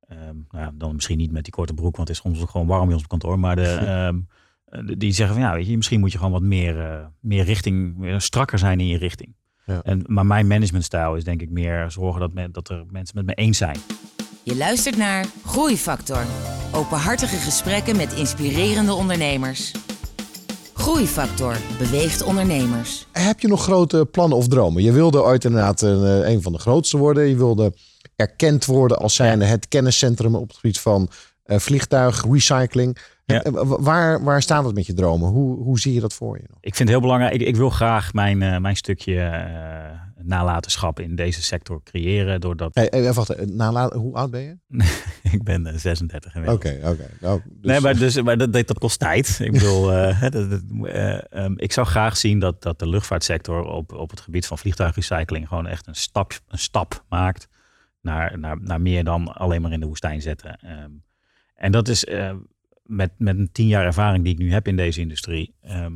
ehm, 0.00 0.36
nou 0.50 0.64
ja, 0.64 0.72
dan 0.74 0.94
misschien 0.94 1.18
niet 1.18 1.32
met 1.32 1.44
die 1.44 1.52
korte 1.52 1.74
broek, 1.74 1.96
want 1.96 2.08
het 2.08 2.16
is 2.16 2.22
soms 2.22 2.40
ook 2.40 2.50
gewoon 2.50 2.66
warm 2.66 2.88
in 2.88 2.94
ons 2.94 3.06
kantoor. 3.06 3.38
Maar 3.38 3.56
de, 3.56 3.74
ehm, 3.94 4.20
eh, 4.64 4.96
die 4.98 5.12
zeggen 5.12 5.36
van 5.36 5.44
ja, 5.44 5.54
weet 5.54 5.66
je, 5.66 5.76
misschien 5.76 6.00
moet 6.00 6.12
je 6.12 6.18
gewoon 6.18 6.32
wat 6.32 6.42
meer, 6.42 7.10
meer 7.20 7.44
richting, 7.44 7.96
meer 7.96 8.20
strakker 8.20 8.58
zijn 8.58 8.80
in 8.80 8.86
je 8.86 8.98
richting. 8.98 9.36
Ja. 9.64 9.82
En, 9.82 10.02
maar 10.06 10.26
mijn 10.26 10.46
managementstijl 10.46 11.16
is 11.16 11.24
denk 11.24 11.42
ik 11.42 11.50
meer 11.50 11.90
zorgen 11.90 12.20
dat, 12.20 12.32
men, 12.32 12.52
dat 12.52 12.68
er 12.68 12.84
mensen 12.90 13.16
met 13.16 13.26
me 13.26 13.34
eens 13.34 13.58
zijn. 13.58 13.76
Je 14.48 14.56
luistert 14.56 14.96
naar 14.96 15.26
Groeifactor. 15.46 16.24
Openhartige 16.72 17.36
gesprekken 17.36 17.96
met 17.96 18.12
inspirerende 18.12 18.92
ondernemers. 18.92 19.72
Groeifactor 20.74 21.56
beweegt 21.78 22.22
ondernemers. 22.22 23.06
Heb 23.12 23.40
je 23.40 23.48
nog 23.48 23.62
grote 23.62 24.08
plannen 24.10 24.38
of 24.38 24.48
dromen? 24.48 24.82
Je 24.82 24.92
wilde 24.92 25.22
ooit 25.22 25.44
inderdaad 25.44 25.80
een, 25.80 26.04
eh, 26.04 26.30
een 26.30 26.42
van 26.42 26.52
de 26.52 26.58
grootste 26.58 26.96
worden. 26.96 27.28
Je 27.28 27.36
wilde 27.36 27.72
erkend 28.16 28.64
worden 28.64 28.98
als 28.98 29.14
zijnde 29.14 29.44
het 29.44 29.68
kenniscentrum 29.68 30.34
op 30.34 30.48
het 30.48 30.56
gebied 30.56 30.80
van 30.80 31.08
eh, 31.44 31.58
vliegtuigrecycling. 31.58 32.98
Ja. 33.32 33.42
Eh, 33.42 33.52
wa- 33.52 33.80
Waar, 33.80 34.24
waar 34.24 34.42
staat 34.42 34.64
het 34.64 34.74
met 34.74 34.86
je 34.86 34.94
dromen? 34.94 35.28
Hoe, 35.28 35.56
hoe 35.62 35.78
zie 35.78 35.94
je 35.94 36.00
dat 36.00 36.14
voor 36.14 36.36
je? 36.36 36.44
nog? 36.48 36.58
Ik 36.60 36.74
vind 36.74 36.78
het 36.78 36.88
heel 36.88 37.00
belangrijk. 37.00 37.34
Ik, 37.34 37.40
ik 37.40 37.56
wil 37.56 37.70
graag 37.70 38.12
mijn, 38.12 38.42
eh, 38.42 38.58
mijn 38.58 38.76
stukje 38.76 39.20
eh, 39.20 40.00
nalatenschap 40.22 41.00
in 41.00 41.16
deze 41.16 41.42
sector 41.42 41.82
creëren. 41.82 42.40
Doordat 42.40 42.74
Hey, 42.74 42.86
hey, 42.90 43.12
wacht, 43.12 43.30
eh, 43.30 43.46
nala- 43.46 43.92
hoe 43.96 44.14
oud 44.14 44.30
ben 44.30 44.40
je? 44.40 44.56
ik 45.36 45.42
ben 45.42 45.66
eh, 45.66 45.76
36 45.76 46.36
Oké, 46.36 46.78
oké. 46.84 47.06
Nou, 47.20 47.40
dus- 47.44 47.70
Nee, 47.70 47.80
maar, 47.80 47.96
dus, 47.96 48.22
maar 48.22 48.38
dat, 48.38 48.52
dat, 48.52 48.78
kost 48.78 48.98
tijd. 48.98 49.38
Ik 49.42 49.52
bedoel, 49.52 49.86
dat- 50.20 50.32
dat- 50.32 50.60
eh, 50.82 51.32
ehm, 51.32 51.52
ik 51.56 51.72
zou 51.72 51.86
graag 51.86 52.16
zien 52.16 52.38
dat, 52.38 52.62
dat 52.62 52.78
de 52.78 52.88
luchtvaartsector 52.88 53.62
op, 53.64 53.92
op 53.92 54.10
het 54.10 54.20
gebied 54.20 54.46
van 54.46 54.58
vliegtuigrecycling 54.58 55.48
gewoon 55.48 55.66
echt 55.66 55.86
een 55.86 55.94
stap, 55.94 56.40
een 56.48 56.58
stap 56.58 57.04
maakt 57.08 57.48
naar, 58.00 58.38
naar, 58.38 58.56
naar 58.60 58.80
meer 58.80 59.04
dan 59.04 59.32
alleen 59.34 59.62
maar 59.62 59.72
in 59.72 59.80
de 59.80 59.86
woestijn 59.86 60.22
zetten. 60.22 60.58
Ehm, 60.60 60.90
en 61.54 61.72
dat 61.72 61.88
is 61.88 62.04
met, 62.88 63.12
met 63.18 63.38
een 63.38 63.52
tien 63.52 63.66
jaar 63.66 63.84
ervaring 63.84 64.24
die 64.24 64.32
ik 64.32 64.38
nu 64.38 64.52
heb 64.52 64.68
in 64.68 64.76
deze 64.76 65.00
industrie, 65.00 65.54
ehm, 65.60 65.94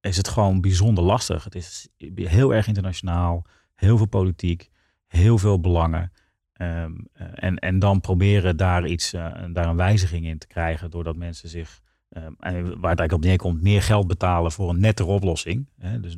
is 0.00 0.16
het 0.16 0.28
gewoon 0.28 0.60
bijzonder 0.60 1.04
lastig. 1.04 1.44
Het 1.44 1.54
is 1.54 1.88
heel 2.14 2.54
erg 2.54 2.66
internationaal, 2.66 3.46
heel 3.74 3.96
veel 3.96 4.06
politiek, 4.06 4.70
heel 5.06 5.38
veel 5.38 5.60
belangen. 5.60 6.12
Ehm, 6.52 6.92
eh, 7.12 7.26
en, 7.34 7.58
en 7.58 7.78
dan 7.78 8.00
proberen 8.00 8.56
daar 8.56 8.86
iets, 8.86 9.12
eh, 9.12 9.44
daar 9.52 9.66
een 9.66 9.76
wijziging 9.76 10.26
in 10.26 10.38
te 10.38 10.46
krijgen, 10.46 10.90
doordat 10.90 11.16
mensen 11.16 11.48
zich, 11.48 11.80
en 12.08 12.62
waar 12.62 12.64
het 12.64 12.82
eigenlijk 12.82 13.12
op 13.12 13.24
neerkomt, 13.24 13.62
meer 13.62 13.82
geld 13.82 14.06
betalen 14.06 14.52
voor 14.52 14.70
een 14.70 14.80
nettere 14.80 15.08
oplossing. 15.08 15.68
Hè? 15.78 16.00
Dus 16.00 16.16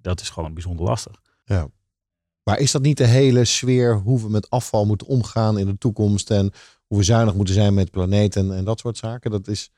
dat 0.00 0.20
is 0.20 0.30
gewoon 0.30 0.54
bijzonder 0.54 0.84
lastig. 0.84 1.22
Maar 2.42 2.58
is 2.58 2.72
dat 2.72 2.82
niet 2.82 2.96
de 2.96 3.06
hele 3.06 3.44
sfeer 3.44 3.96
hoe 3.96 4.20
we 4.20 4.28
met 4.28 4.50
afval 4.50 4.86
moeten 4.86 5.06
omgaan 5.06 5.58
in 5.58 5.66
de 5.66 5.78
toekomst 5.78 6.30
en 6.30 6.52
we 6.98 7.04
zuinig 7.04 7.34
moeten 7.34 7.54
zijn 7.54 7.74
met 7.74 7.90
planeten 7.90 8.56
en 8.56 8.64
dat 8.64 8.80
soort 8.80 8.96
zaken? 8.96 9.30
Dat 9.30 9.48
is, 9.48 9.70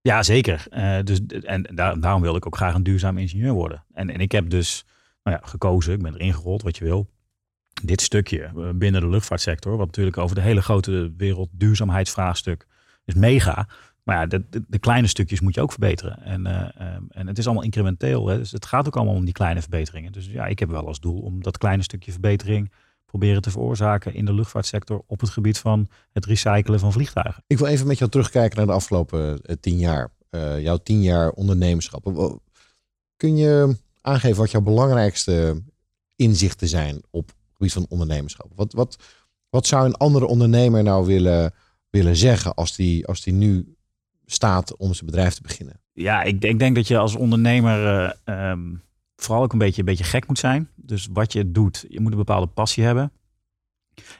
Ja, 0.00 0.22
zeker. 0.22 0.66
Eh, 0.70 0.98
dus, 1.04 1.26
en 1.26 1.62
daar, 1.74 2.00
daarom 2.00 2.22
wil 2.22 2.36
ik 2.36 2.46
ook 2.46 2.56
graag 2.56 2.74
een 2.74 2.82
duurzaam 2.82 3.18
ingenieur 3.18 3.52
worden. 3.52 3.84
En, 3.92 4.10
en 4.10 4.20
ik 4.20 4.32
heb 4.32 4.50
dus 4.50 4.84
nou 5.22 5.36
ja, 5.36 5.46
gekozen, 5.46 5.92
ik 5.92 6.02
ben 6.02 6.14
erin 6.14 6.34
gerold, 6.34 6.62
wat 6.62 6.76
je 6.76 6.84
wil. 6.84 7.10
Dit 7.82 8.00
stukje 8.00 8.42
eh, 8.42 8.68
binnen 8.74 9.00
de 9.00 9.08
luchtvaartsector, 9.08 9.76
wat 9.76 9.86
natuurlijk 9.86 10.16
over 10.16 10.34
de 10.34 10.42
hele 10.42 10.62
grote 10.62 11.12
wereld 11.16 11.48
duurzaamheidsvraagstuk 11.52 12.66
is 13.04 13.14
mega. 13.14 13.68
Maar 14.02 14.16
ja, 14.16 14.26
de, 14.26 14.44
de, 14.50 14.64
de 14.68 14.78
kleine 14.78 15.06
stukjes 15.06 15.40
moet 15.40 15.54
je 15.54 15.60
ook 15.60 15.70
verbeteren. 15.70 16.22
En, 16.22 16.46
eh, 16.46 16.86
ehm, 16.86 17.02
en 17.08 17.26
het 17.26 17.38
is 17.38 17.44
allemaal 17.44 17.64
incrementeel. 17.64 18.26
Hè? 18.26 18.38
Dus 18.38 18.52
het 18.52 18.66
gaat 18.66 18.86
ook 18.86 18.96
allemaal 18.96 19.14
om 19.14 19.24
die 19.24 19.34
kleine 19.34 19.60
verbeteringen. 19.60 20.12
Dus 20.12 20.26
ja, 20.26 20.46
ik 20.46 20.58
heb 20.58 20.70
wel 20.70 20.86
als 20.86 21.00
doel 21.00 21.20
om 21.20 21.42
dat 21.42 21.58
kleine 21.58 21.82
stukje 21.82 22.12
verbetering 22.12 22.72
proberen 23.12 23.42
te 23.42 23.50
veroorzaken 23.50 24.14
in 24.14 24.24
de 24.24 24.34
luchtvaartsector 24.34 25.02
op 25.06 25.20
het 25.20 25.30
gebied 25.30 25.58
van 25.58 25.88
het 26.12 26.24
recyclen 26.24 26.80
van 26.80 26.92
vliegtuigen. 26.92 27.44
ik 27.46 27.58
wil 27.58 27.66
even 27.66 27.86
met 27.86 27.98
jou 27.98 28.10
terugkijken 28.10 28.56
naar 28.56 28.66
de 28.66 28.72
afgelopen 28.72 29.42
eh, 29.42 29.56
tien 29.60 29.78
jaar. 29.78 30.10
Eh, 30.30 30.60
jouw 30.60 30.76
tien 30.76 31.02
jaar 31.02 31.30
ondernemerschap. 31.30 32.40
Kun 33.16 33.36
je 33.36 33.76
aangeven 34.00 34.36
wat 34.36 34.50
jouw 34.50 34.60
belangrijkste 34.60 35.62
inzichten 36.16 36.68
zijn 36.68 37.02
op 37.10 37.26
het 37.26 37.36
gebied 37.52 37.72
van 37.72 37.86
ondernemerschap? 37.88 38.50
Wat, 38.54 38.72
wat, 38.72 38.96
wat 39.48 39.66
zou 39.66 39.86
een 39.86 39.96
andere 39.96 40.26
ondernemer 40.26 40.82
nou 40.82 41.06
willen, 41.06 41.54
willen 41.90 42.16
zeggen 42.16 42.54
als 42.54 42.76
die, 42.76 43.06
als 43.06 43.22
die 43.22 43.32
nu 43.32 43.76
staat 44.26 44.76
om 44.76 44.94
zijn 44.94 45.10
bedrijf 45.10 45.34
te 45.34 45.42
beginnen? 45.42 45.80
Ja, 45.92 46.22
ik, 46.22 46.44
ik 46.44 46.58
denk 46.58 46.74
dat 46.74 46.88
je 46.88 46.98
als 46.98 47.16
ondernemer 47.16 47.86
eh, 47.86 48.50
ehm, 48.50 48.74
vooral 49.22 49.42
ook 49.42 49.52
een 49.52 49.58
beetje, 49.58 49.80
een 49.80 49.86
beetje 49.86 50.04
gek 50.04 50.26
moet 50.26 50.38
zijn. 50.38 50.68
Dus 50.74 51.08
wat 51.12 51.32
je 51.32 51.50
doet, 51.50 51.84
je 51.88 52.00
moet 52.00 52.12
een 52.12 52.18
bepaalde 52.18 52.46
passie 52.46 52.84
hebben. 52.84 53.12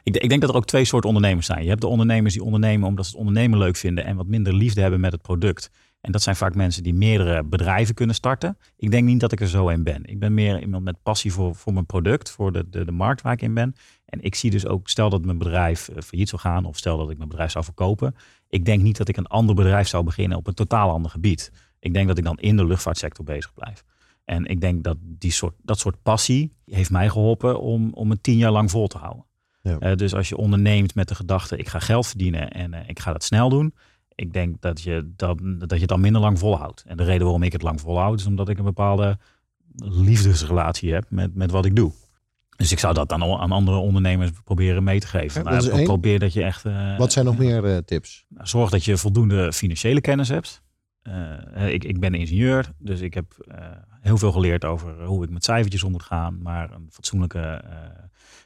Ik, 0.03 0.17
ik 0.17 0.29
denk 0.29 0.41
dat 0.41 0.49
er 0.49 0.55
ook 0.55 0.65
twee 0.65 0.85
soorten 0.85 1.09
ondernemers 1.09 1.45
zijn. 1.45 1.63
Je 1.63 1.69
hebt 1.69 1.81
de 1.81 1.87
ondernemers 1.87 2.33
die 2.33 2.43
ondernemen 2.43 2.87
omdat 2.87 3.05
ze 3.05 3.11
het 3.11 3.19
ondernemen 3.19 3.59
leuk 3.59 3.75
vinden 3.75 4.05
en 4.05 4.15
wat 4.15 4.27
minder 4.27 4.53
liefde 4.53 4.81
hebben 4.81 4.99
met 4.99 5.11
het 5.11 5.21
product. 5.21 5.71
En 6.01 6.11
dat 6.11 6.21
zijn 6.21 6.35
vaak 6.35 6.55
mensen 6.55 6.83
die 6.83 6.93
meerdere 6.93 7.43
bedrijven 7.43 7.95
kunnen 7.95 8.15
starten. 8.15 8.57
Ik 8.77 8.91
denk 8.91 9.05
niet 9.05 9.19
dat 9.19 9.31
ik 9.31 9.41
er 9.41 9.47
zo 9.47 9.69
een 9.69 9.83
ben. 9.83 10.05
Ik 10.05 10.19
ben 10.19 10.33
meer 10.33 10.61
iemand 10.61 10.83
met 10.83 11.03
passie 11.03 11.33
voor, 11.33 11.55
voor 11.55 11.73
mijn 11.73 11.85
product, 11.85 12.31
voor 12.31 12.51
de, 12.51 12.69
de, 12.69 12.85
de 12.85 12.91
markt 12.91 13.21
waar 13.21 13.33
ik 13.33 13.41
in 13.41 13.53
ben. 13.53 13.75
En 14.05 14.21
ik 14.21 14.35
zie 14.35 14.51
dus 14.51 14.65
ook, 14.65 14.89
stel 14.89 15.09
dat 15.09 15.25
mijn 15.25 15.37
bedrijf 15.37 15.89
eh, 15.89 16.01
failliet 16.01 16.29
zou 16.29 16.41
gaan 16.41 16.65
of 16.65 16.77
stel 16.77 16.97
dat 16.97 17.09
ik 17.09 17.17
mijn 17.17 17.29
bedrijf 17.29 17.51
zou 17.51 17.63
verkopen. 17.63 18.15
Ik 18.49 18.65
denk 18.65 18.81
niet 18.81 18.97
dat 18.97 19.07
ik 19.07 19.17
een 19.17 19.27
ander 19.27 19.55
bedrijf 19.55 19.87
zou 19.87 20.03
beginnen 20.03 20.37
op 20.37 20.47
een 20.47 20.53
totaal 20.53 20.89
ander 20.89 21.11
gebied. 21.11 21.51
Ik 21.79 21.93
denk 21.93 22.07
dat 22.07 22.17
ik 22.17 22.23
dan 22.23 22.39
in 22.39 22.57
de 22.57 22.65
luchtvaartsector 22.65 23.25
bezig 23.25 23.53
blijf. 23.53 23.83
En 24.25 24.45
ik 24.45 24.61
denk 24.61 24.83
dat 24.83 24.97
die 25.01 25.31
soort, 25.31 25.53
dat 25.61 25.79
soort 25.79 26.01
passie 26.03 26.53
heeft 26.65 26.91
mij 26.91 27.09
geholpen 27.09 27.61
om, 27.61 27.93
om 27.93 28.09
het 28.09 28.23
tien 28.23 28.37
jaar 28.37 28.51
lang 28.51 28.71
vol 28.71 28.87
te 28.87 28.97
houden. 28.97 29.25
Ja. 29.61 29.79
Eh, 29.79 29.95
dus 29.95 30.13
als 30.15 30.29
je 30.29 30.37
onderneemt 30.37 30.95
met 30.95 31.07
de 31.07 31.15
gedachte, 31.15 31.57
ik 31.57 31.67
ga 31.69 31.79
geld 31.79 32.07
verdienen 32.07 32.49
en 32.51 32.73
eh, 32.73 32.89
ik 32.89 32.99
ga 32.99 33.11
dat 33.11 33.23
snel 33.23 33.49
doen. 33.49 33.73
Ik 34.15 34.33
denk 34.33 34.61
dat 34.61 34.81
je, 34.81 35.11
dat, 35.15 35.39
dat 35.57 35.79
je 35.79 35.87
dan 35.87 36.01
minder 36.01 36.21
lang 36.21 36.39
volhoudt. 36.39 36.83
En 36.87 36.97
de 36.97 37.03
reden 37.03 37.23
waarom 37.23 37.43
ik 37.43 37.51
het 37.51 37.61
lang 37.61 37.81
volhoud, 37.81 38.19
is 38.19 38.25
omdat 38.25 38.49
ik 38.49 38.57
een 38.57 38.63
bepaalde 38.63 39.17
liefdesrelatie 39.75 40.93
heb 40.93 41.05
met, 41.09 41.35
met 41.35 41.51
wat 41.51 41.65
ik 41.65 41.75
doe. 41.75 41.91
Dus 42.57 42.71
ik 42.71 42.79
zou 42.79 42.93
dat 42.93 43.09
dan 43.09 43.23
aan 43.23 43.51
andere 43.51 43.77
ondernemers 43.77 44.31
proberen 44.43 44.83
mee 44.83 44.99
te 44.99 45.07
geven. 45.07 45.43
Ja, 45.43 45.49
Nou, 45.49 45.69
dat 45.69 45.83
probeer 45.83 46.19
dat 46.19 46.33
je 46.33 46.43
echt... 46.43 46.65
eh, 46.65 46.97
Wat 46.97 47.11
zijn 47.11 47.25
nog 47.25 47.37
meer 47.37 47.83
tips? 47.85 48.25
nou, 48.29 48.47
zorg 48.47 48.69
dat 48.69 48.85
je 48.85 48.97
voldoende 48.97 49.53
financiële 49.53 50.01
kennis 50.01 50.29
hebt. 50.29 50.61
Ik, 51.67 51.83
ik 51.83 51.99
ben 51.99 52.13
ingenieur, 52.13 52.71
dus 52.77 52.99
ik 53.01 53.13
heb 53.13 53.25
heel 54.03 54.17
veel 54.17 54.31
geleerd 54.31 54.65
over 54.65 55.03
hoe 55.03 55.23
ik 55.23 55.29
met 55.29 55.43
cijfertjes 55.43 55.83
om 55.83 55.91
moet 55.91 56.03
gaan. 56.03 56.41
Maar 56.41 56.71
een 56.71 56.87
fatsoenlijke 56.91 57.39
eh 57.39 58.03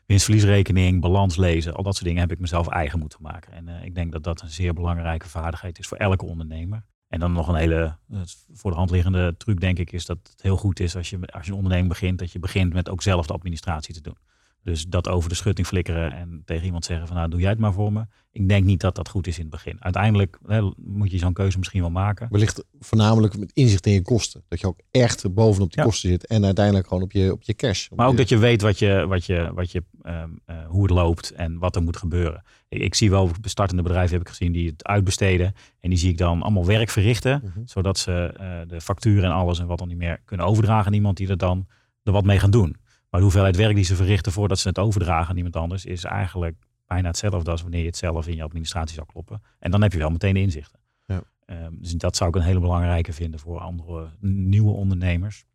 winstverliesrekening, 0.07 1.01
balans 1.01 1.35
lezen, 1.35 1.73
al 1.73 1.83
dat 1.83 1.93
soort 1.93 2.05
dingen 2.05 2.21
heb 2.21 2.31
ik 2.31 2.39
mezelf 2.39 2.67
eigen 2.67 2.99
moeten 2.99 3.21
maken. 3.21 3.53
En 3.53 3.67
eh, 3.67 3.83
ik 3.83 3.95
denk 3.95 4.11
dat 4.11 4.23
dat 4.23 4.41
een 4.41 4.49
zeer 4.49 4.73
belangrijke 4.73 5.29
vaardigheid 5.29 5.79
is 5.79 5.87
voor 5.87 5.97
elke 5.97 6.25
ondernemer. 6.25 6.83
En 7.07 7.19
dan 7.19 7.31
nog 7.31 7.47
een 7.47 7.55
hele 7.55 7.97
eh, 8.11 8.19
voor 8.53 8.71
de 8.71 8.77
hand 8.77 8.89
liggende 8.89 9.35
truc, 9.37 9.59
denk 9.59 9.79
ik, 9.79 9.91
is 9.91 10.05
dat 10.05 10.17
het 10.31 10.41
heel 10.41 10.57
goed 10.57 10.79
is 10.79 10.95
als 10.95 11.09
je, 11.09 11.19
als 11.25 11.45
je 11.45 11.51
een 11.51 11.57
onderneming 11.57 11.89
begint, 11.89 12.19
dat 12.19 12.31
je 12.31 12.39
begint 12.39 12.73
met 12.73 12.89
ook 12.89 13.01
zelf 13.01 13.27
de 13.27 13.33
administratie 13.33 13.93
te 13.93 14.01
doen. 14.01 14.17
Dus 14.63 14.85
dat 14.85 15.07
over 15.09 15.29
de 15.29 15.35
schutting 15.35 15.67
flikkeren 15.67 16.11
en 16.11 16.41
tegen 16.45 16.65
iemand 16.65 16.85
zeggen 16.85 17.07
van 17.07 17.15
nou 17.15 17.29
doe 17.29 17.39
jij 17.39 17.49
het 17.49 17.59
maar 17.59 17.73
voor 17.73 17.93
me. 17.93 18.05
Ik 18.31 18.49
denk 18.49 18.65
niet 18.65 18.79
dat 18.79 18.95
dat 18.95 19.09
goed 19.09 19.27
is 19.27 19.35
in 19.35 19.41
het 19.41 19.51
begin. 19.51 19.75
Uiteindelijk 19.83 20.39
hè, 20.45 20.71
moet 20.77 21.11
je 21.11 21.17
zo'n 21.17 21.33
keuze 21.33 21.57
misschien 21.57 21.81
wel 21.81 21.89
maken. 21.89 22.27
Wellicht 22.31 22.63
voornamelijk 22.79 23.37
met 23.37 23.51
inzicht 23.53 23.85
in 23.85 23.93
je 23.93 24.01
kosten. 24.01 24.43
Dat 24.47 24.59
je 24.59 24.67
ook 24.67 24.79
echt 24.91 25.33
bovenop 25.33 25.69
die 25.71 25.79
Ja. 25.79 25.85
kosten 25.87 26.09
zit. 26.09 26.27
En 26.27 26.45
uiteindelijk 26.45 26.87
gewoon 26.87 27.03
op 27.03 27.11
je, 27.11 27.31
op 27.31 27.41
je 27.43 27.53
cash. 27.55 27.87
Op 27.89 27.97
Maar 27.97 28.05
ook 28.05 28.11
je- 28.11 28.17
dat 28.17 28.29
je 28.29 28.37
weet 28.37 28.61
wat 28.61 28.79
je, 28.79 29.05
wat 29.07 29.25
je, 29.25 29.51
wat 29.53 29.71
je, 29.71 29.83
ehm, 30.01 30.29
eh, 30.45 30.55
hoe 30.67 30.81
het 30.81 30.91
loopt 30.91 31.31
en 31.31 31.57
wat 31.57 31.75
er 31.75 31.83
moet 31.83 31.97
gebeuren. 31.97 32.43
Ik, 32.69 32.81
ik 32.81 32.95
zie 32.95 33.09
wel 33.09 33.31
startende 33.41 33.83
bedrijven 33.83 34.11
heb 34.17 34.21
ik 34.21 34.29
gezien 34.29 34.51
die 34.51 34.69
het 34.69 34.85
uitbesteden. 34.85 35.53
En 35.79 35.89
die 35.89 35.99
zie 35.99 36.09
ik 36.09 36.17
dan 36.17 36.41
allemaal 36.41 36.65
werk 36.65 36.89
verrichten. 36.89 37.41
Mhm. 37.43 37.59
Zodat 37.65 37.97
ze 37.97 38.11
eh, 38.37 38.59
de 38.67 38.81
facturen 38.81 39.23
en 39.23 39.31
alles 39.31 39.59
en 39.59 39.67
wat 39.67 39.77
dan 39.79 39.87
niet 39.87 39.97
meer 39.97 40.21
kunnen 40.25 40.45
overdragen 40.45 40.85
aan 40.87 40.93
iemand 40.93 41.17
die 41.17 41.27
er 41.27 41.37
dan 41.37 41.67
er 42.03 42.11
wat 42.11 42.25
mee 42.25 42.39
gaan 42.39 42.51
doen. 42.51 42.75
Maar 43.17 43.25
de 43.25 43.31
hoeveelheid 43.31 43.65
werk 43.65 43.75
die 43.75 43.85
ze 43.85 43.95
verrichten 43.95 44.31
voordat 44.31 44.59
ze 44.59 44.67
het 44.67 44.79
overdragen 44.79 45.29
aan 45.29 45.35
iemand 45.37 45.55
anders 45.55 45.85
is 45.85 46.03
eigenlijk 46.03 46.55
bijna 46.87 47.07
hetzelfde 47.07 47.51
als 47.51 47.61
wanneer 47.61 47.79
je 47.79 47.85
het 47.85 47.97
zelf 47.97 48.27
in 48.27 48.35
je 48.35 48.43
administratie 48.43 48.95
zou 48.95 49.07
kloppen. 49.07 49.41
En 49.59 49.71
dan 49.71 49.81
heb 49.81 49.91
je 49.91 49.97
wel 49.97 50.09
meteen 50.09 50.33
de 50.33 50.39
inzichten. 50.39 50.79
Ja. 51.05 51.21
Ehm, 51.45 51.71
dus 51.71 51.91
dat 51.91 52.15
zou 52.15 52.29
ik 52.29 52.35
een 52.35 52.41
hele 52.41 52.59
belangrijke 52.59 53.13
vinden 53.13 53.39
voor 53.39 53.59
andere 53.59 54.09
nieuwe 54.19 54.71
ondernemers. 54.71 55.45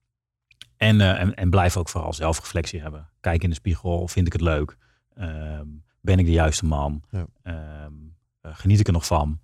En, 0.77 1.01
eh, 1.01 1.21
en, 1.21 1.35
en 1.35 1.51
blijf 1.51 1.77
ook 1.77 1.89
vooral 1.89 2.13
zelfreflectie 2.13 2.81
hebben. 2.81 3.09
Kijk 3.21 3.43
in 3.43 3.49
de 3.49 3.55
spiegel, 3.55 4.09
vind 4.09 4.27
ik 4.27 4.33
het 4.33 4.43
leuk? 4.43 4.77
Ehm, 5.15 5.67
ben 6.01 6.19
ik 6.19 6.27
de 6.27 6.33
juiste 6.33 6.65
man? 6.65 7.03
Ja. 7.11 7.27
Ehm, 7.43 7.93
eh, 8.41 8.51
geniet 8.55 8.81
ik 8.81 8.87
er 8.87 8.93
nog 8.93 9.07
van? 9.07 9.41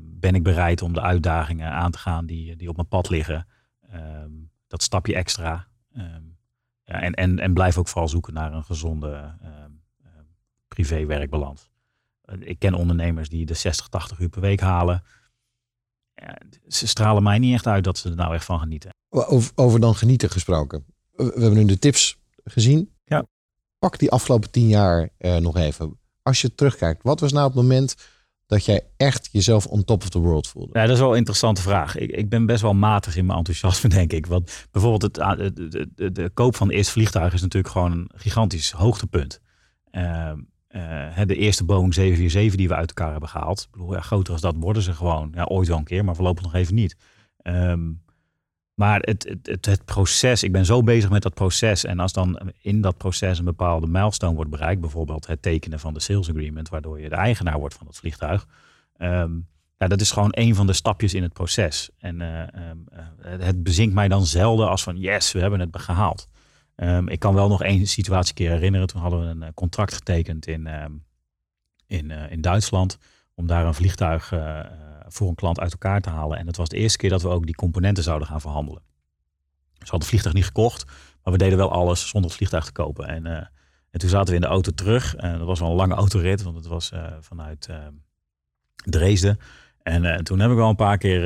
Ben 0.00 0.34
ik 0.34 0.42
bereid 0.42 0.82
om 0.82 0.92
de 0.92 1.00
uitdagingen 1.00 1.70
aan 1.70 1.90
te 1.90 1.98
gaan 1.98 2.26
die, 2.26 2.56
die 2.56 2.68
op 2.68 2.76
mijn 2.76 2.88
pad 2.88 3.08
liggen? 3.08 3.46
Dat 4.66 4.82
stapje 4.82 5.14
extra. 5.14 5.66
Ja, 6.84 7.00
en, 7.00 7.14
en, 7.14 7.38
en 7.38 7.54
blijf 7.54 7.78
ook 7.78 7.88
vooral 7.88 8.08
zoeken 8.08 8.34
naar 8.34 8.52
een 8.52 8.64
gezonde 8.64 9.36
ehm, 9.42 9.70
ehm, 10.02 10.24
privé-werkbalans. 10.68 11.70
Eh, 12.24 12.36
ik 12.40 12.58
ken 12.58 12.74
ondernemers 12.74 13.28
die 13.28 13.46
de 13.46 13.54
60, 13.54 13.88
80 13.88 14.18
uur 14.18 14.28
per 14.28 14.40
week 14.40 14.60
halen. 14.60 15.02
Ja, 16.14 16.38
ze 16.68 16.86
stralen 16.86 17.22
mij 17.22 17.38
niet 17.38 17.54
echt 17.54 17.66
uit 17.66 17.84
dat 17.84 17.98
ze 17.98 18.10
er 18.10 18.16
nou 18.16 18.34
echt 18.34 18.44
van 18.44 18.58
genieten. 18.58 18.90
Over, 19.08 19.52
over 19.54 19.80
dan 19.80 19.94
genieten 19.94 20.30
gesproken. 20.30 20.84
We 21.10 21.24
we 21.24 21.40
hebben 21.40 21.58
nu 21.58 21.64
de 21.64 21.78
tips 21.78 22.18
gezien. 22.44 22.94
Ja. 23.04 23.26
Pak 23.78 23.98
die 23.98 24.10
afgelopen 24.10 24.50
tien 24.50 24.68
jaar 24.68 25.08
eh, 25.18 25.36
nog 25.36 25.56
even. 25.56 25.98
Als 26.22 26.40
je 26.40 26.54
terugkijkt, 26.54 27.02
wat 27.02 27.20
was 27.20 27.32
nou 27.32 27.46
het 27.46 27.54
moment 27.54 27.96
dat 28.46 28.64
jij 28.64 28.82
echt 28.96 29.28
jezelf 29.32 29.66
on 29.66 29.84
top 29.84 30.02
of 30.02 30.08
the 30.08 30.18
world 30.18 30.48
voelde? 30.48 30.78
Ja, 30.78 30.82
dat 30.86 30.94
is 30.94 31.00
wel 31.00 31.10
een 31.10 31.16
interessante 31.16 31.62
vraag. 31.62 31.96
Ik, 31.96 32.10
ik 32.10 32.28
ben 32.28 32.46
best 32.46 32.62
wel 32.62 32.74
matig 32.74 33.16
in 33.16 33.26
mijn 33.26 33.38
enthousiasme, 33.38 33.88
denk 33.98 34.12
ik. 34.12 34.26
Want 34.26 34.66
bijvoorbeeld 34.70 35.02
het, 35.02 35.20
a- 35.20 35.34
de, 35.34 35.52
de, 35.94 36.12
de, 36.12 36.30
koop 36.34 36.56
van 36.56 36.66
het 36.66 36.76
eerste 36.76 36.92
vliegtuig 36.92 37.32
is 37.32 37.42
natuurlijk 37.42 37.72
gewoon 37.72 37.92
een 37.92 38.10
gigantisch 38.14 38.70
hoogtepunt. 38.70 39.40
Ehm, 39.90 40.38
eh, 40.68 41.20
de 41.26 41.36
eerste 41.36 41.64
Boeing 41.64 41.94
747 41.94 42.56
die 42.56 42.68
we 42.68 42.74
uit 42.74 42.88
elkaar 42.88 43.10
hebben 43.10 43.28
gehaald. 43.28 43.60
Ik 43.60 43.70
bedoel, 43.70 43.94
ja, 43.94 44.00
groter 44.00 44.32
als 44.32 44.42
dat 44.42 44.56
worden 44.58 44.82
ze 44.82 44.92
gewoon. 44.92 45.32
Ja, 45.34 45.44
ooit 45.44 45.68
wel 45.68 45.78
een 45.78 45.84
keer, 45.84 46.04
maar 46.04 46.14
voorlopig 46.14 46.42
nog 46.44 46.54
even 46.54 46.74
niet. 46.74 46.96
Ehm, 47.36 47.90
maar 48.74 49.00
het, 49.00 49.36
het, 49.42 49.66
het, 49.66 49.84
proces, 49.84 50.42
ik 50.42 50.52
ben 50.52 50.64
zo 50.64 50.82
bezig 50.82 51.10
met 51.10 51.22
dat 51.22 51.34
proces. 51.34 51.84
En 51.84 52.00
als 52.00 52.12
dan 52.12 52.52
in 52.60 52.80
dat 52.80 52.96
proces 52.96 53.38
een 53.38 53.44
bepaalde 53.44 53.86
milestone 53.86 54.34
wordt 54.34 54.50
bereikt, 54.50 54.80
bijvoorbeeld 54.80 55.26
het 55.26 55.42
tekenen 55.42 55.80
van 55.80 55.94
de 55.94 56.00
sales 56.00 56.30
agreement, 56.30 56.68
waardoor 56.68 57.00
je 57.00 57.08
de 57.08 57.14
eigenaar 57.14 57.58
wordt 57.58 57.74
van 57.74 57.86
het 57.86 57.96
vliegtuig. 57.96 58.46
Ehm, 58.96 59.32
ja, 59.76 59.88
dat 59.88 60.00
is 60.00 60.10
gewoon 60.10 60.30
een 60.30 60.54
van 60.54 60.66
de 60.66 60.72
stapjes 60.72 61.14
in 61.14 61.22
het 61.22 61.32
proces. 61.32 61.90
En 61.98 62.20
eh, 62.20 62.40
ehm, 62.40 62.78
eh, 62.92 63.46
het 63.46 63.62
bezinkt 63.62 63.94
mij 63.94 64.08
dan 64.08 64.26
zelden 64.26 64.68
als 64.68 64.82
van 64.82 64.98
yes, 64.98 65.32
we 65.32 65.40
hebben 65.40 65.60
het 65.60 65.78
gehaald. 65.78 66.28
Ehm, 66.74 67.08
ik 67.08 67.18
kan 67.18 67.34
wel 67.34 67.48
nog 67.48 67.62
één 67.62 67.86
situatie 67.86 68.34
keer 68.34 68.50
herinneren. 68.50 68.86
Toen 68.86 69.00
hadden 69.00 69.20
we 69.20 69.26
een 69.26 69.42
eh, 69.42 69.48
contract 69.54 69.94
getekend 69.94 70.46
in, 70.46 70.68
in, 71.86 72.10
in 72.10 72.40
Duitsland. 72.40 72.98
Om 73.34 73.46
daar 73.46 73.66
een 73.66 73.74
vliegtuig 73.74 74.32
voor 75.14 75.28
een 75.28 75.34
klant 75.34 75.60
uit 75.60 75.72
elkaar 75.72 76.00
te 76.00 76.10
halen. 76.10 76.38
En 76.38 76.46
dat 76.46 76.56
was 76.56 76.68
de 76.68 76.76
eerste 76.76 76.98
keer 76.98 77.10
dat 77.10 77.22
we 77.22 77.28
ook 77.28 77.46
die 77.46 77.54
componenten 77.54 78.04
zouden 78.04 78.28
gaan 78.28 78.40
verhandelen. 78.40 78.82
We 79.72 79.78
hadden 79.78 79.98
het 79.98 80.08
vliegtuig 80.08 80.34
niet 80.34 80.44
gekocht. 80.44 80.84
Maar 81.22 81.32
we 81.32 81.38
deden 81.38 81.58
wel 81.58 81.72
alles 81.72 82.08
zonder 82.08 82.30
het 82.30 82.38
vliegtuig 82.38 82.64
te 82.64 82.72
kopen. 82.72 83.08
En, 83.08 83.26
eh, 83.26 83.46
en 83.90 83.98
toen 83.98 84.08
zaten 84.08 84.28
we 84.28 84.34
in 84.34 84.40
de 84.40 84.46
auto 84.46 84.70
terug. 84.70 85.14
En 85.14 85.38
dat 85.38 85.46
was 85.46 85.60
wel 85.60 85.70
een 85.70 85.76
lange 85.76 85.94
autorit. 85.94 86.42
Want 86.42 86.56
het 86.56 86.66
was 86.66 86.90
eh, 86.90 87.12
vanuit 87.20 87.66
eh, 87.66 87.76
Dresden. 88.76 89.38
En 89.82 90.24
toen 90.24 90.38
heb 90.38 90.50
ik 90.50 90.56
wel 90.56 90.68
een 90.68 90.76
paar 90.76 90.98
keer 90.98 91.22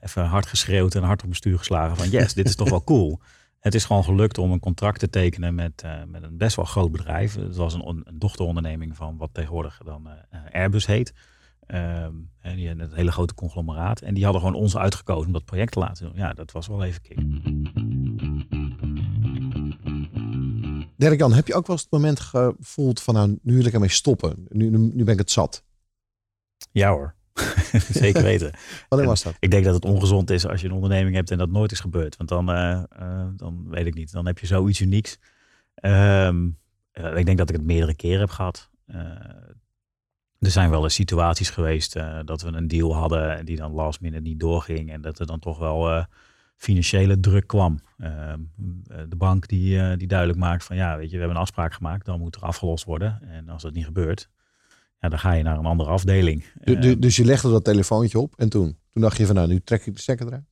even 0.00 0.24
hard 0.24 0.46
geschreeuwd 0.46 0.94
en 0.94 1.02
hard 1.02 1.18
op 1.18 1.24
mijn 1.24 1.36
stuur 1.36 1.58
geslagen 1.58 1.96
van 1.96 2.10
yes, 2.10 2.34
dit 2.34 2.48
is 2.48 2.56
toch 2.56 2.70
wel 2.70 2.84
cool. 2.84 3.20
Het 3.60 3.74
is 3.74 3.84
gewoon 3.84 4.04
gelukt 4.04 4.38
om 4.38 4.52
een 4.52 4.60
contract 4.60 4.98
te 4.98 5.10
tekenen 5.10 5.54
met, 5.54 5.82
met 6.06 6.22
een 6.22 6.36
best 6.36 6.56
wel 6.56 6.64
groot 6.64 6.92
bedrijf. 6.92 7.34
Het 7.34 7.56
was 7.56 7.74
een, 7.74 7.80
on- 7.80 8.02
een 8.04 8.18
dochteronderneming 8.18 8.96
van 8.96 9.16
wat 9.16 9.30
tegenwoordig 9.32 9.80
dan 9.84 10.08
Airbus 10.52 10.86
heet. 10.86 11.12
Ehm, 11.66 12.14
en 12.40 12.56
die 12.56 12.68
een 12.68 12.92
hele 12.92 13.12
grote 13.12 13.34
conglomeraat. 13.34 14.00
En 14.00 14.14
die 14.14 14.24
hadden 14.24 14.42
gewoon 14.42 14.56
ons 14.56 14.76
uitgekozen 14.76 15.26
om 15.26 15.32
dat 15.32 15.44
project 15.44 15.72
te 15.72 15.78
laten 15.78 16.06
doen. 16.06 16.16
Ja, 16.16 16.32
dat 16.32 16.52
was 16.52 16.66
wel 16.66 16.84
even 16.84 17.02
kick. 17.02 17.18
Dirk 20.96 21.18
Jan, 21.18 21.32
heb 21.32 21.46
je 21.46 21.54
ook 21.54 21.66
wel 21.66 21.76
eens 21.76 21.84
het 21.84 21.92
moment 21.92 22.20
gevoeld 22.20 23.02
van 23.02 23.14
nou, 23.14 23.38
nu 23.42 23.56
wil 23.56 23.66
ik 23.66 23.72
ermee 23.72 23.88
stoppen. 23.88 24.46
Nu, 24.48 24.70
nu, 24.70 24.78
nu 24.78 25.04
ben 25.04 25.12
ik 25.12 25.18
het 25.18 25.30
zat. 25.30 25.64
Ja 26.70 26.90
hoor, 26.90 27.14
zeker 28.02 28.22
weten. 28.22 28.52
Wanneer 28.88 29.08
was 29.08 29.22
dat? 29.22 29.34
Ik 29.38 29.50
denk 29.50 29.64
dat 29.64 29.74
het 29.74 29.84
ongezond 29.84 30.30
is 30.30 30.46
als 30.46 30.60
je 30.60 30.66
een 30.66 30.74
onderneming 30.74 31.14
hebt 31.14 31.30
en 31.30 31.38
dat 31.38 31.50
nooit 31.50 31.72
is 31.72 31.80
gebeurd. 31.80 32.16
Want 32.16 32.28
dan, 32.28 32.50
eh, 32.50 32.82
eh, 32.88 33.28
dan 33.36 33.68
weet 33.68 33.86
ik 33.86 33.94
niet, 33.94 34.12
dan 34.12 34.26
heb 34.26 34.38
je 34.38 34.46
zoiets 34.46 34.80
unieks. 34.80 35.18
Ehm, 35.74 36.48
eh, 36.92 37.16
ik 37.16 37.26
denk 37.26 37.38
dat 37.38 37.48
ik 37.48 37.56
het 37.56 37.64
meerdere 37.64 37.94
keren 37.94 38.20
heb 38.20 38.30
gehad. 38.30 38.70
Er 40.42 40.50
zijn 40.50 40.70
wel 40.70 40.82
eens 40.82 40.94
situaties 40.94 41.50
geweest 41.50 41.96
eh, 41.96 42.18
dat 42.24 42.42
we 42.42 42.48
een 42.52 42.68
deal 42.68 42.94
hadden 42.94 43.44
die 43.44 43.56
dan 43.56 43.72
last 43.72 44.00
minute 44.00 44.22
niet 44.22 44.40
doorging. 44.40 44.90
En 44.92 45.00
dat 45.00 45.18
er 45.18 45.26
dan 45.26 45.38
toch 45.38 45.58
wel 45.58 45.90
eh, 45.90 46.04
financiële 46.56 47.20
druk 47.20 47.46
kwam. 47.46 47.80
Ehm, 47.98 48.40
eh, 48.86 48.98
de 49.08 49.16
bank 49.16 49.48
die, 49.48 49.96
die 49.96 50.06
duidelijk 50.08 50.38
maakt 50.38 50.64
van 50.64 50.76
ja, 50.76 50.96
weet 50.96 51.06
je, 51.06 51.12
we 51.12 51.18
hebben 51.18 51.36
een 51.36 51.42
afspraak 51.42 51.72
gemaakt, 51.74 52.06
dan 52.06 52.18
moet 52.20 52.36
er 52.36 52.42
afgelost 52.42 52.84
worden. 52.84 53.22
En 53.22 53.48
als 53.48 53.62
dat 53.62 53.72
niet 53.72 53.84
gebeurt, 53.84 54.28
ja, 55.00 55.08
dan 55.08 55.18
ga 55.18 55.32
je 55.32 55.42
naar 55.42 55.58
een 55.58 55.64
andere 55.66 55.90
afdeling. 55.90 56.44
Du- 56.64 56.78
du- 56.78 56.90
Ehm, 56.90 57.00
dus 57.00 57.16
je 57.16 57.24
legde 57.24 57.50
dat 57.50 57.64
telefoontje 57.64 58.18
op 58.18 58.34
en 58.36 58.48
toen? 58.48 58.78
Toen 58.90 59.02
dacht 59.02 59.16
je 59.16 59.26
van 59.26 59.34
nou, 59.34 59.48
nu 59.48 59.60
trek 59.60 59.86
ik 59.86 59.94
de 59.94 60.00
stekker 60.00 60.26
eruit. 60.26 60.44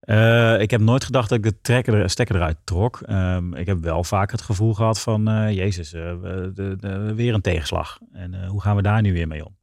Eh, 0.00 0.60
ik 0.60 0.70
heb 0.70 0.80
nooit 0.80 1.04
gedacht 1.04 1.28
dat 1.28 1.38
ik 1.38 1.44
de 1.44 1.60
trekker, 1.60 1.94
er- 1.94 2.10
stekker 2.10 2.36
eruit 2.36 2.56
trok. 2.64 3.00
Ehm, 3.00 3.54
ik 3.54 3.66
heb 3.66 3.78
wel 3.78 4.04
vaak 4.04 4.30
het 4.30 4.42
gevoel 4.42 4.74
gehad 4.74 5.00
van, 5.00 5.28
eh, 5.28 5.50
jezus, 5.56 5.92
eh, 5.92 6.20
de, 6.22 6.76
de, 6.78 7.14
weer 7.14 7.34
een 7.34 7.40
tegenslag. 7.40 7.98
En 8.12 8.46
hoe 8.46 8.60
gaan 8.60 8.76
we 8.76 8.82
daar 8.82 9.02
nu 9.02 9.12
weer 9.12 9.28
mee 9.28 9.44
om? 9.46 9.56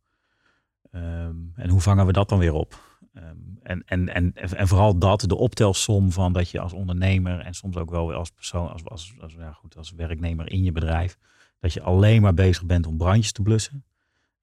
Ehm, 0.91 1.36
en 1.56 1.69
hoe 1.69 1.82
vangen 1.82 2.06
we 2.06 2.12
dat 2.12 2.30
dan 2.30 2.39
weer 2.39 2.54
op? 2.54 2.82
Ehm, 3.13 3.26
en, 3.63 3.84
en, 3.86 4.13
en, 4.13 4.34
en 4.34 4.67
vooral 4.67 4.97
dat, 4.97 5.21
de 5.21 5.36
optelsom 5.36 6.12
van 6.12 6.34
dat 6.34 6.50
je 6.50 6.60
als 6.60 6.73
ondernemer 6.73 7.39
en 7.39 7.54
soms 7.54 7.76
ook 7.78 7.89
wel 7.89 8.13
als 8.13 8.30
persoon, 8.30 8.71
als, 8.71 8.86
als, 8.86 9.13
als, 9.21 9.34
ja 9.34 9.52
goed, 9.52 9.78
als 9.78 9.91
werknemer 9.91 10.52
in 10.52 10.63
je 10.63 10.71
bedrijf, 10.71 11.17
dat 11.60 11.73
je 11.73 11.82
alleen 11.82 12.21
maar 12.21 12.34
bezig 12.34 12.65
bent 12.65 12.88
om 12.88 12.97
brandjes 12.97 13.32
te 13.32 13.41
blussen. 13.41 13.84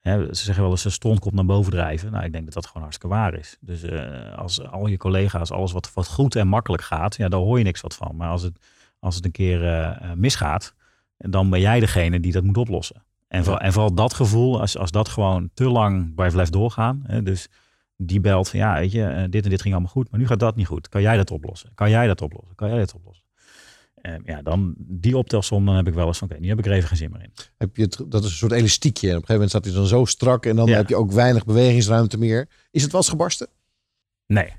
Hè, 0.04 0.34
ze 0.34 0.44
zeggen 0.44 0.62
wel 0.62 0.72
eens 0.72 0.84
een 0.84 0.90
strontkop 0.90 1.32
naar 1.32 1.44
boven 1.44 1.72
drijven. 1.72 2.12
Nou, 2.12 2.24
ik 2.24 2.32
denk 2.32 2.44
dat 2.44 2.54
dat 2.54 2.66
gewoon 2.66 2.82
hartstikke 2.82 3.14
waar 3.14 3.34
is. 3.34 3.56
Dus 3.60 3.82
eh, 3.82 4.38
als 4.38 4.62
al 4.66 4.86
je 4.86 4.96
collega's, 4.96 5.50
alles 5.50 5.72
wat, 5.72 5.92
wat 5.94 6.08
goed 6.08 6.36
en 6.36 6.48
makkelijk 6.48 6.82
gaat, 6.82 7.16
ja, 7.16 7.28
daar 7.28 7.40
hoor 7.40 7.58
je 7.58 7.64
niks 7.64 7.80
wat 7.80 7.94
van. 7.94 8.16
Maar 8.16 8.28
als 8.28 8.42
het, 8.42 8.58
als 8.98 9.14
het 9.14 9.24
een 9.24 9.30
keer 9.30 9.62
eh, 9.62 9.86
eh, 9.86 10.16
misgaat, 10.16 10.74
dan 11.16 11.50
ben 11.50 11.60
jij 11.60 11.80
degene 11.80 12.20
die 12.20 12.32
dat 12.32 12.44
moet 12.44 12.56
oplossen. 12.56 13.02
En, 13.28 13.44
voor, 13.44 13.56
en 13.56 13.72
vooral 13.72 13.94
dat 13.94 14.14
gevoel, 14.14 14.60
als, 14.60 14.78
als 14.78 14.90
dat 14.90 15.08
gewoon 15.08 15.50
te 15.54 15.68
lang 15.68 16.14
bij 16.14 16.30
blijft 16.30 16.52
doorgaan. 16.52 17.02
Hè, 17.06 17.22
dus 17.22 17.48
die 17.96 18.20
belt 18.20 18.48
van, 18.48 18.58
ja, 18.58 18.74
weet 18.74 18.92
je, 18.92 19.26
dit 19.30 19.44
en 19.44 19.50
dit 19.50 19.62
ging 19.62 19.74
allemaal 19.74 19.92
goed, 19.92 20.10
maar 20.10 20.20
nu 20.20 20.26
gaat 20.26 20.40
dat 20.40 20.56
niet 20.56 20.66
goed. 20.66 20.88
Kan 20.88 21.02
jij 21.02 21.16
dat 21.16 21.30
oplossen? 21.30 21.70
Kan 21.74 21.90
jij 21.90 22.06
dat 22.06 22.22
oplossen? 22.22 22.54
Kan 22.54 22.68
jij 22.68 22.78
dat 22.78 22.94
oplossen? 22.94 23.23
Eh, 24.04 24.14
ja, 24.24 24.42
dan 24.42 24.74
die 24.78 25.16
optelsom, 25.16 25.66
dan 25.66 25.74
heb 25.74 25.86
ik 25.88 25.94
wel 25.94 26.06
eens 26.06 26.18
van, 26.18 26.30
oké, 26.30 26.40
nu 26.40 26.48
heb 26.48 26.58
ik 26.58 26.66
er 26.66 26.72
even 26.72 26.88
geen 26.88 26.96
zin 26.96 27.10
meer 27.10 27.22
in. 27.22 27.32
Heb 27.56 27.76
je 27.76 27.82
het, 27.82 27.96
dat 28.08 28.24
is 28.24 28.30
een 28.30 28.36
soort 28.36 28.52
elastiekje. 28.52 29.08
En 29.10 29.16
op 29.16 29.20
een 29.20 29.26
gegeven 29.26 29.34
moment 29.34 29.50
staat 29.50 29.64
hij 29.64 29.74
dan 29.74 29.86
zo 29.86 30.04
strak 30.04 30.46
en 30.46 30.56
dan 30.56 30.66
Ja. 30.66 30.76
heb 30.76 30.88
je 30.88 30.96
ook 30.96 31.12
weinig 31.12 31.44
bewegingsruimte 31.44 32.18
meer. 32.18 32.48
Is 32.70 32.82
het 32.82 32.92
wel 32.92 33.00
eens 33.00 33.10
gebarsten? 33.10 33.48
Nee. 34.26 34.52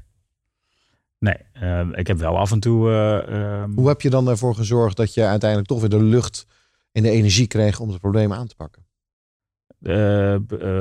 Nee, 1.19 1.35
ehm, 1.53 1.93
ik 1.93 2.07
heb 2.07 2.17
wel 2.17 2.37
af 2.37 2.51
en 2.51 2.59
toe. 2.59 2.89
eh, 2.89 3.61
ehm, 3.61 3.71
Hoe 3.75 3.87
heb 3.87 4.01
je 4.01 4.09
dan 4.09 4.27
ervoor 4.29 4.55
gezorgd 4.55 4.97
dat 4.97 5.13
je 5.13 5.23
uiteindelijk 5.25 5.69
toch 5.69 5.79
weer 5.79 5.89
de 5.89 6.03
lucht 6.03 6.45
en 6.91 7.03
de 7.03 7.09
energie 7.09 7.47
kreeg 7.47 7.79
om 7.79 7.89
het 7.89 7.99
probleem 7.99 8.33
aan 8.33 8.47
te 8.47 8.55
pakken? 8.55 8.83
eh, 9.81 10.33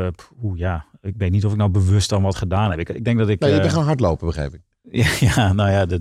eh, 0.07 0.13
oeh, 0.43 0.59
ja, 0.59 0.87
ik 1.01 1.15
weet 1.17 1.31
niet 1.31 1.45
of 1.45 1.53
ik 1.53 1.59
nou 1.59 1.71
bewust 1.71 2.09
dan 2.09 2.23
wat 2.23 2.35
gedaan 2.37 2.71
heb. 2.71 2.79
Ik, 2.81 2.89
ik 2.89 3.05
denk 3.05 3.19
dat 3.19 3.29
ik. 3.29 3.39
Nou, 3.41 3.53
je 3.53 3.61
bent 3.61 3.73
gaan 3.73 3.85
hardlopen, 3.85 4.27
begrijp 4.27 4.55
ik. 4.55 4.63
ja, 5.35 5.53
nou 5.53 5.71
ja, 5.71 5.87
de, 5.87 6.01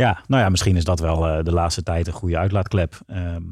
ja, 0.00 0.22
nou 0.26 0.42
ja, 0.42 0.48
misschien 0.48 0.76
is 0.76 0.84
dat 0.84 1.00
wel 1.00 1.28
eh, 1.28 1.44
de 1.44 1.52
laatste 1.52 1.82
tijd 1.82 2.06
een 2.06 2.12
goede 2.12 2.38
uitlaatklep. 2.38 3.00
Ehm, 3.06 3.42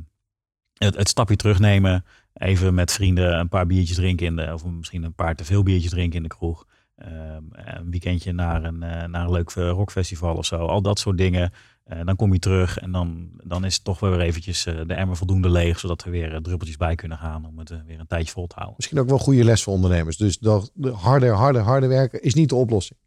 het, 0.72 0.96
het 0.96 1.08
stapje 1.08 1.36
terugnemen, 1.36 2.04
even 2.32 2.74
met 2.74 2.92
vrienden 2.92 3.38
een 3.38 3.48
paar 3.48 3.66
biertjes 3.66 3.96
drinken 3.96 4.26
in 4.26 4.36
de, 4.36 4.50
of 4.52 4.64
misschien 4.64 5.02
een 5.02 5.14
paar 5.14 5.34
te 5.34 5.44
veel 5.44 5.62
biertjes 5.62 5.90
drinken 5.90 6.16
in 6.16 6.22
de 6.22 6.28
kroeg. 6.28 6.66
Ehm, 6.96 7.42
een 7.50 7.90
weekendje 7.90 8.32
naar 8.32 8.64
een, 8.64 8.82
eh, 8.82 9.08
naar 9.08 9.24
een 9.24 9.32
leuk 9.32 9.50
eh, 9.50 9.70
rockfestival 9.70 10.36
of 10.36 10.44
zo. 10.44 10.56
Al 10.56 10.82
dat 10.82 10.98
soort 10.98 11.18
dingen. 11.18 11.52
Uh, 11.92 12.04
dan 12.04 12.16
kom 12.16 12.32
je 12.32 12.38
terug 12.38 12.78
en 12.78 12.92
dan, 12.92 13.30
dan 13.44 13.64
is 13.64 13.74
het 13.74 13.84
toch 13.84 14.00
weer 14.00 14.20
eventjes 14.20 14.62
de 14.62 14.94
emmer 14.94 15.16
voldoende 15.16 15.50
leeg, 15.50 15.78
zodat 15.78 16.02
er 16.02 16.10
weer 16.10 16.28
druppeltjes 16.42 16.76
bij 16.76 16.94
kunnen 16.94 17.18
gaan 17.18 17.46
om 17.46 17.58
het 17.58 17.84
weer 17.86 18.00
een 18.00 18.06
tijdje 18.06 18.32
vol 18.32 18.46
te 18.46 18.54
houden. 18.54 18.76
Misschien 18.76 18.98
ook 18.98 19.08
wel 19.08 19.18
goede 19.18 19.44
les 19.44 19.62
voor 19.62 19.72
ondernemers. 19.72 20.16
Dus 20.16 20.38
dat 20.38 20.72
harder, 20.92 21.32
harder, 21.32 21.62
harder 21.62 21.88
werken 21.88 22.22
is 22.22 22.34
niet 22.34 22.48
de 22.48 22.54
oplossing. 22.54 22.98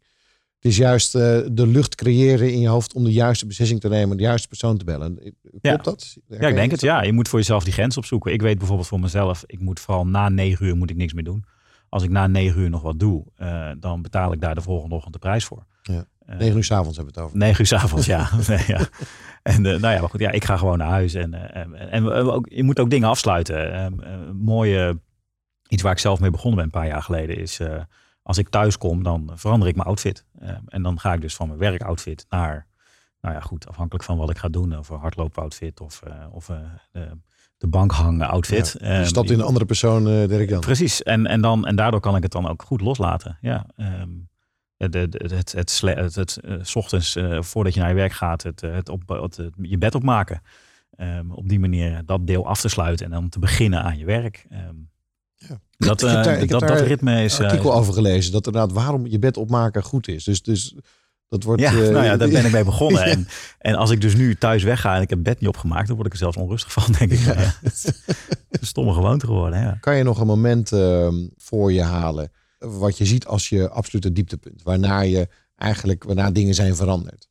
Het 0.62 0.70
is 0.70 0.76
juist 0.76 1.12
de 1.12 1.66
lucht 1.66 1.94
creëren 1.94 2.52
in 2.52 2.60
je 2.60 2.68
hoofd 2.68 2.94
om 2.94 3.04
de 3.04 3.12
juiste 3.12 3.46
beslissing 3.46 3.80
te 3.80 3.88
nemen, 3.88 4.16
de 4.16 4.22
juiste 4.22 4.48
persoon 4.48 4.78
te 4.78 4.84
bellen. 4.84 5.14
Klopt 5.16 5.60
ja. 5.62 5.76
dat? 5.76 6.16
ja, 6.26 6.48
ik 6.48 6.54
denk 6.54 6.70
het. 6.70 6.80
Ja, 6.80 7.02
je 7.02 7.12
moet 7.12 7.28
voor 7.28 7.38
jezelf 7.38 7.64
die 7.64 7.72
grens 7.72 7.96
opzoeken. 7.96 8.32
Ik 8.32 8.42
weet 8.42 8.58
bijvoorbeeld 8.58 8.88
voor 8.88 9.00
mezelf, 9.00 9.44
ik 9.46 9.60
moet 9.60 9.80
vooral 9.80 10.06
na 10.06 10.28
negen 10.28 10.66
uur 10.66 10.76
moet 10.76 10.90
ik 10.90 10.96
niks 10.96 11.12
meer 11.12 11.24
doen 11.24 11.44
als 11.92 12.02
ik 12.02 12.10
na 12.10 12.26
negen 12.26 12.60
uur 12.60 12.70
nog 12.70 12.82
wat 12.82 12.98
doe, 12.98 13.24
uh, 13.38 13.70
dan 13.78 14.02
betaal 14.02 14.32
ik 14.32 14.40
daar 14.40 14.54
de 14.54 14.60
volgende 14.60 14.94
ochtend 14.94 15.12
de 15.12 15.18
prijs 15.18 15.44
voor. 15.44 15.66
Ja. 15.82 16.04
Uh, 16.28 16.36
negen 16.36 16.56
uur 16.56 16.64
s 16.64 16.70
avonds 16.70 16.96
hebben 16.96 17.14
we 17.14 17.20
het 17.20 17.28
over. 17.28 17.38
Negen 17.38 17.60
uur 17.60 17.66
s 17.66 17.72
avonds, 17.72 18.06
ja. 18.06 18.28
nee, 18.48 18.64
ja. 18.66 18.80
En 19.42 19.64
uh, 19.64 19.80
nou 19.80 19.94
ja, 19.94 20.00
maar 20.00 20.08
goed, 20.08 20.20
ja, 20.20 20.30
ik 20.30 20.44
ga 20.44 20.56
gewoon 20.56 20.78
naar 20.78 20.88
huis. 20.88 21.14
En, 21.14 21.52
en, 21.54 21.90
en 21.90 22.08
ook, 22.08 22.46
je 22.50 22.62
moet 22.62 22.80
ook 22.80 22.90
dingen 22.90 23.08
afsluiten. 23.08 23.72
Ehm, 23.72 24.36
mooie, 24.36 25.00
iets 25.68 25.82
waar 25.82 25.92
ik 25.92 25.98
zelf 25.98 26.20
mee 26.20 26.30
begonnen 26.30 26.56
ben 26.56 26.64
een 26.64 26.80
paar 26.80 26.86
jaar 26.86 27.02
geleden, 27.02 27.36
is 27.36 27.60
als 28.22 28.38
ik 28.38 28.48
thuis 28.48 28.78
kom, 28.78 29.02
dan 29.02 29.30
verander 29.34 29.68
ik 29.68 29.76
mijn 29.76 29.88
outfit. 29.88 30.24
Ehm, 30.38 30.62
en 30.66 30.82
dan 30.82 31.00
ga 31.00 31.12
ik 31.12 31.20
dus 31.20 31.34
van 31.34 31.46
mijn 31.46 31.58
werkoutfit 31.58 32.26
naar, 32.28 32.66
nou 33.20 33.34
ja, 33.34 33.40
goed, 33.40 33.68
afhankelijk 33.68 34.04
van 34.04 34.16
wat 34.16 34.30
ik 34.30 34.38
ga 34.38 34.48
doen, 34.48 34.78
of 34.78 34.88
een 34.88 34.98
hardloopoutfit 34.98 35.80
of, 35.80 36.02
of 36.30 36.50
de 37.62 37.68
bankhang 37.68 38.22
outfit. 38.22 38.76
Ja, 38.80 38.98
je 38.98 39.04
stapt 39.04 39.30
in 39.30 39.38
een 39.38 39.44
andere 39.44 39.64
persoon, 39.64 40.08
uh, 40.08 40.28
Dirk 40.28 40.48
Jan. 40.48 40.60
Precies. 40.60 41.02
En, 41.02 41.26
en, 41.26 41.40
dan, 41.40 41.66
en 41.66 41.76
daardoor 41.76 42.00
kan 42.00 42.16
ik 42.16 42.22
het 42.22 42.32
dan 42.32 42.48
ook 42.48 42.62
goed 42.62 42.80
loslaten. 42.80 43.38
Ja. 43.40 43.66
Um, 43.76 44.28
het, 44.76 44.94
het, 44.94 45.12
het, 45.12 45.52
het, 45.52 46.14
het, 46.14 46.38
uh, 46.44 46.56
s 46.62 46.76
ochtends 46.76 47.16
uh, 47.16 47.42
voordat 47.42 47.74
je 47.74 47.80
naar 47.80 47.88
je 47.88 47.94
werk 47.94 48.12
gaat, 48.12 48.42
het, 48.42 48.60
het, 48.60 48.88
op, 48.88 49.08
het, 49.08 49.50
je 49.62 49.78
bed 49.78 49.94
opmaken. 49.94 50.42
Um, 50.96 51.30
op 51.30 51.48
die 51.48 51.60
manier 51.60 52.02
dat 52.06 52.26
deel 52.26 52.46
af 52.46 52.60
te 52.60 52.68
sluiten 52.68 53.06
en 53.06 53.12
dan 53.12 53.28
te 53.28 53.38
beginnen 53.38 53.82
aan 53.82 53.98
je 53.98 54.04
werk. 54.04 54.46
Um. 54.52 54.90
Dat, 55.86 56.02
uh, 56.02 56.12
daar, 56.12 56.46
dat, 56.46 56.60
dat 56.60 56.80
ritme 56.80 57.24
is. 57.24 57.38
Een 57.38 57.44
artikel 57.44 57.74
over 57.74 57.94
gelezen 57.94 58.32
dat 58.32 58.46
inderdaad 58.46 58.72
waarom 58.72 59.06
je 59.06 59.18
bed 59.18 59.36
opmaken 59.36 59.82
goed 59.82 60.08
is. 60.08 60.24
Dus, 60.24 60.42
dus 60.42 60.74
dat 61.28 61.42
wordt, 61.42 61.62
ja, 61.62 61.72
uh, 61.72 61.88
nou 61.88 62.04
ja, 62.04 62.16
daar 62.16 62.28
ben 62.28 62.44
ik 62.44 62.52
mee 62.52 62.64
begonnen. 62.64 63.04
en, 63.12 63.28
en 63.58 63.74
als 63.74 63.90
ik 63.90 64.00
dus 64.00 64.14
nu 64.14 64.36
thuis 64.36 64.62
wegga 64.62 64.96
en 64.96 65.02
ik 65.02 65.10
heb 65.10 65.22
bed 65.22 65.40
niet 65.40 65.48
opgemaakt, 65.48 65.86
dan 65.86 65.94
word 65.96 66.06
ik 66.06 66.12
er 66.12 66.18
zelfs 66.18 66.36
onrustig 66.36 66.72
van, 66.72 66.94
denk 66.98 67.10
ik. 67.10 67.18
Ja. 67.18 67.54
Een 68.50 68.66
stomme 68.66 68.92
gewoonte 68.92 69.26
geworden. 69.26 69.60
Ja. 69.60 69.76
Kan 69.80 69.96
je 69.96 70.02
nog 70.02 70.20
een 70.20 70.26
moment 70.26 70.72
uh, 70.72 71.08
voor 71.36 71.72
je 71.72 71.82
halen 71.82 72.30
wat 72.58 72.98
je 72.98 73.06
ziet 73.06 73.26
als 73.26 73.48
je 73.48 73.68
absolute 73.68 74.12
dieptepunt, 74.12 74.62
waarna 74.62 75.00
je 75.00 75.28
eigenlijk, 75.56 76.04
waarna 76.04 76.30
dingen 76.30 76.54
zijn 76.54 76.76
veranderd? 76.76 77.30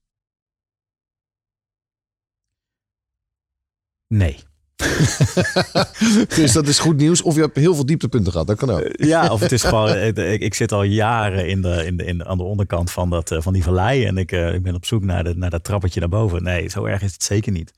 Nee. 4.07 4.39
dus 6.35 6.51
dat 6.51 6.67
is 6.67 6.79
goed 6.79 6.97
nieuws. 6.97 7.21
Of 7.21 7.35
je 7.35 7.41
hebt 7.41 7.55
heel 7.55 7.75
veel 7.75 7.85
dieptepunten 7.85 8.31
gehad. 8.31 8.47
Dat 8.47 8.57
kan 8.57 8.69
ook. 8.69 8.87
Ja, 8.91 9.31
of 9.31 9.39
het 9.39 9.51
is 9.51 9.63
gewoon. 9.63 9.97
Ik, 10.15 10.53
zit 10.53 10.71
al 10.71 10.83
jaren 10.83 11.47
in 11.47 11.61
de, 11.61 11.85
in 11.85 11.97
de, 11.97 12.05
in 12.05 12.25
aan 12.25 12.37
de 12.37 12.43
onderkant 12.43 12.91
van, 12.91 13.09
dat, 13.09 13.35
van 13.37 13.53
die 13.53 13.63
vallei. 13.63 14.05
En 14.05 14.17
ik, 14.17 14.31
ik 14.31 14.63
ben 14.63 14.75
op 14.75 14.85
zoek 14.85 15.03
naar, 15.03 15.23
de, 15.23 15.35
naar 15.35 15.49
dat 15.49 15.63
trappetje 15.63 15.99
naar 15.99 16.09
boven. 16.09 16.43
Nee, 16.43 16.69
zo 16.69 16.85
erg 16.85 17.01
is 17.01 17.13
het 17.13 17.23
zeker 17.23 17.51
niet. 17.51 17.73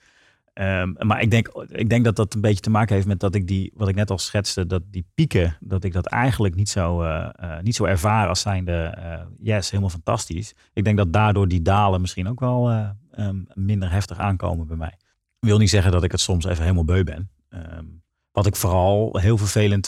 Um, 0.53 0.95
maar 0.99 1.21
ik 1.21 1.31
denk, 1.31 1.47
ik 1.67 1.89
denk 1.89 2.05
dat 2.05 2.15
dat 2.15 2.33
een 2.33 2.41
beetje 2.41 2.59
te 2.59 2.69
maken 2.69 2.95
heeft 2.95 3.07
met 3.07 3.19
dat 3.19 3.35
ik 3.35 3.47
die, 3.47 3.71
wat 3.75 3.87
ik 3.87 3.95
net 3.95 4.11
al 4.11 4.17
schetste, 4.17 4.65
dat 4.65 4.81
die 4.91 5.05
pieken, 5.15 5.57
dat 5.59 5.83
ik 5.83 5.93
dat 5.93 6.05
eigenlijk 6.05 6.55
niet 6.55 6.69
zo, 6.69 7.03
uh, 7.03 7.29
niet 7.61 7.75
zo 7.75 7.85
ervaar 7.85 8.27
als 8.27 8.41
zijnde, 8.41 8.97
uh, 8.97 9.21
yes, 9.39 9.69
helemaal 9.69 9.91
fantastisch. 9.91 10.53
Ik 10.73 10.83
denk 10.83 10.97
dat 10.97 11.13
daardoor 11.13 11.47
die 11.47 11.61
dalen 11.61 12.01
misschien 12.01 12.29
ook 12.29 12.39
wel 12.39 12.71
um, 13.19 13.47
minder 13.53 13.91
heftig 13.91 14.17
aankomen 14.17 14.67
bij 14.67 14.77
mij 14.77 14.97
wil 15.43 15.57
niet 15.57 15.69
zeggen 15.69 15.91
dat 15.91 16.03
ik 16.03 16.11
het 16.11 16.19
soms 16.19 16.45
even 16.45 16.61
helemaal 16.61 16.85
beu 16.85 17.03
ben. 17.03 17.29
Um, 17.49 18.03
wat 18.31 18.45
ik 18.45 18.55
vooral 18.55 19.17
heel 19.17 19.37
vervelend, 19.37 19.87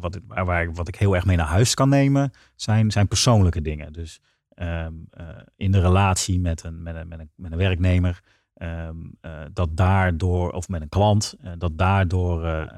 wat, 0.00 0.20
waar, 0.26 0.72
wat 0.72 0.88
ik 0.88 0.96
heel 0.96 1.14
erg 1.14 1.24
mee 1.24 1.36
naar 1.36 1.46
huis 1.46 1.74
kan 1.74 1.88
nemen, 1.88 2.30
zijn, 2.56 2.90
zijn 2.90 3.08
persoonlijke 3.08 3.60
dingen. 3.60 3.92
Dus 3.92 4.20
um, 4.54 5.08
uh, 5.20 5.26
in 5.56 5.72
de 5.72 5.80
relatie 5.80 6.40
met 6.40 6.64
een, 6.64 6.82
met 6.82 6.96
een, 6.96 7.08
met 7.36 7.52
een, 7.52 7.58
werknemer, 7.58 8.20
um, 8.56 9.16
uh, 9.22 9.40
dat 9.52 9.76
daardoor, 9.76 10.50
of 10.50 10.68
met 10.68 10.82
een 10.82 10.88
klant, 10.88 11.34
uh, 11.44 11.52
dat 11.58 11.78
daardoor 11.78 12.72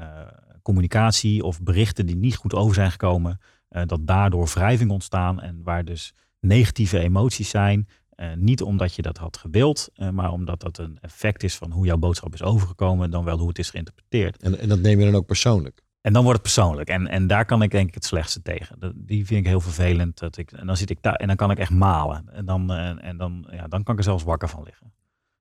communicatie 0.63 1.43
of 1.43 1.63
berichten 1.63 2.07
die 2.07 2.17
niet 2.17 2.37
goed 2.37 2.55
over 2.55 2.75
zijn 2.75 2.91
gekomen, 2.91 3.41
dat 3.87 4.07
daardoor 4.07 4.47
wrijving 4.55 4.91
ontstaan 4.91 5.41
en 5.41 5.61
waar 5.63 5.85
dus 5.85 6.15
negatieve 6.41 6.99
emoties 6.99 7.49
zijn, 7.49 7.89
uh, 8.17 8.33
niet 8.37 8.63
omdat 8.63 8.95
je 8.95 9.03
dat 9.03 9.17
had 9.17 9.37
gewild, 9.37 9.91
uh, 9.97 10.11
maar 10.11 10.33
omdat 10.33 10.61
dat 10.61 10.79
een 10.79 10.99
effect 11.01 11.43
is 11.43 11.57
van 11.57 11.71
hoe 11.71 11.87
jouw 11.87 11.97
boodschap 11.97 12.35
is 12.35 12.43
overgekomen, 12.43 13.11
dan 13.11 13.25
wel 13.25 13.39
hoe 13.39 13.49
het 13.49 13.59
is 13.59 13.71
geïnterpreteerd. 13.71 14.43
En, 14.43 14.59
en 14.59 14.69
dat 14.69 14.79
neem 14.79 14.99
je 14.99 15.05
dan 15.05 15.15
ook 15.15 15.27
persoonlijk? 15.27 15.85
En 16.01 16.13
dan 16.13 16.23
wordt 16.23 16.43
het 16.43 16.53
persoonlijk. 16.53 16.89
En, 16.89 17.07
en 17.07 17.27
daar 17.27 17.45
kan 17.45 17.63
ik 17.63 17.71
denk 17.71 17.89
ik 17.89 17.95
het 17.95 18.05
slechtste 18.05 18.43
tegen. 18.43 18.79
Dat, 18.79 18.93
die 18.97 19.27
vind 19.27 19.41
ik 19.41 19.47
heel 19.47 19.61
vervelend. 19.61 20.19
Dat 20.19 20.37
ik, 20.37 20.53
en 20.53 20.67
dan 20.67 20.77
zit 20.77 20.91
ik 20.91 21.03
daar 21.03 21.15
en 21.15 21.27
dan 21.27 21.37
kan 21.37 21.51
ik 21.51 21.59
echt 21.59 21.71
malen. 21.71 22.29
En 22.33 22.45
dan, 22.45 22.73
en, 22.73 23.01
en 23.01 23.17
dan, 23.17 23.47
ja, 23.51 23.69
dan 23.69 23.83
kan 23.83 23.93
ik 23.93 23.99
er 23.99 24.05
zelfs 24.05 24.25
wakker 24.25 24.49
van 24.49 24.63
liggen. 24.63 24.93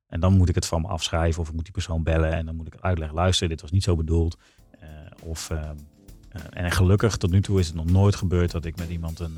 En 0.08 0.20
dan 0.20 0.38
moet 0.38 0.50
ik 0.50 0.56
het 0.56 0.66
van 0.66 0.82
me 0.82 0.88
afschrijven 0.88 1.42
of 1.42 1.48
ik 1.48 1.54
moet 1.54 1.64
die 1.64 1.74
persoon 1.74 2.04
bellen 2.04 2.34
en 2.34 2.46
dan 2.46 2.56
moet 2.56 2.68
ik 2.68 2.76
uitleggen, 2.80 3.16
luister, 3.16 3.48
dit 3.48 3.62
was 3.62 3.72
niet 3.72 3.84
zo 3.84 3.96
bedoeld. 3.96 4.38
Of, 5.24 5.52
en 6.50 6.72
gelukkig 6.72 7.18
tot 7.18 7.32
nu 7.32 7.42
toe 7.42 7.60
is 7.60 7.68
het 7.68 7.76
nog 7.76 7.86
nooit 7.86 8.16
gebeurd 8.16 8.52
dat 8.52 8.66
ik 8.66 8.78
met 8.78 8.90
iemand 8.90 9.20
een 9.20 9.38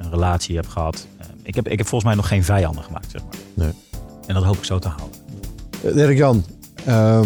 een 0.00 0.10
relatie 0.10 0.56
heb 0.56 0.68
gehad. 0.68 1.06
Uh, 1.20 1.26
ik, 1.42 1.54
heb, 1.54 1.68
ik 1.68 1.78
heb 1.78 1.86
volgens 1.86 2.10
mij 2.10 2.14
nog 2.14 2.28
geen 2.28 2.44
vijanden 2.44 2.84
gemaakt, 2.84 3.10
zeg 3.10 3.22
maar. 3.22 3.34
Nee. 3.54 3.72
En 4.26 4.34
dat 4.34 4.44
hoop 4.44 4.56
ik 4.56 4.64
zo 4.64 4.78
te 4.78 4.88
houden. 4.88 5.18
Uh, 5.84 5.94
Dirk 5.94 6.16
Jan, 6.16 6.44
uh, 6.88 7.20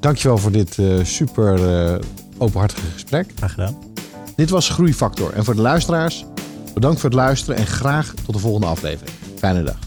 dankjewel 0.00 0.38
voor 0.38 0.52
dit 0.52 0.76
uh, 0.76 1.04
super 1.04 1.60
openhartige 2.38 2.86
gesprek. 2.92 3.32
Graag 3.36 3.50
gedaan. 3.50 3.76
Dit 4.36 4.50
was 4.50 4.68
Groeifactor. 4.68 5.32
En 5.32 5.44
voor 5.44 5.54
de 5.54 5.60
luisteraars, 5.60 6.24
bedankt 6.74 7.00
voor 7.00 7.10
het 7.10 7.18
luisteren 7.18 7.56
en 7.56 7.66
graag 7.66 8.14
tot 8.24 8.34
de 8.34 8.40
volgende 8.40 8.66
aflevering. 8.66 9.16
Fijne 9.38 9.62
dag. 9.62 9.78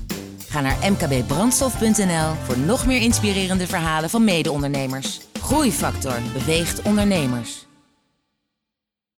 Ga 0.49 0.61
naar 0.61 0.77
mkbbrandstof.nl 0.91 2.33
voor 2.43 2.57
nog 2.65 2.85
meer 2.85 3.01
inspirerende 3.01 3.67
verhalen 3.67 4.09
van 4.09 4.23
mede-ondernemers. 4.23 5.19
Groeifactor 5.41 6.15
beweegt 6.33 6.81
ondernemers. 6.81 7.66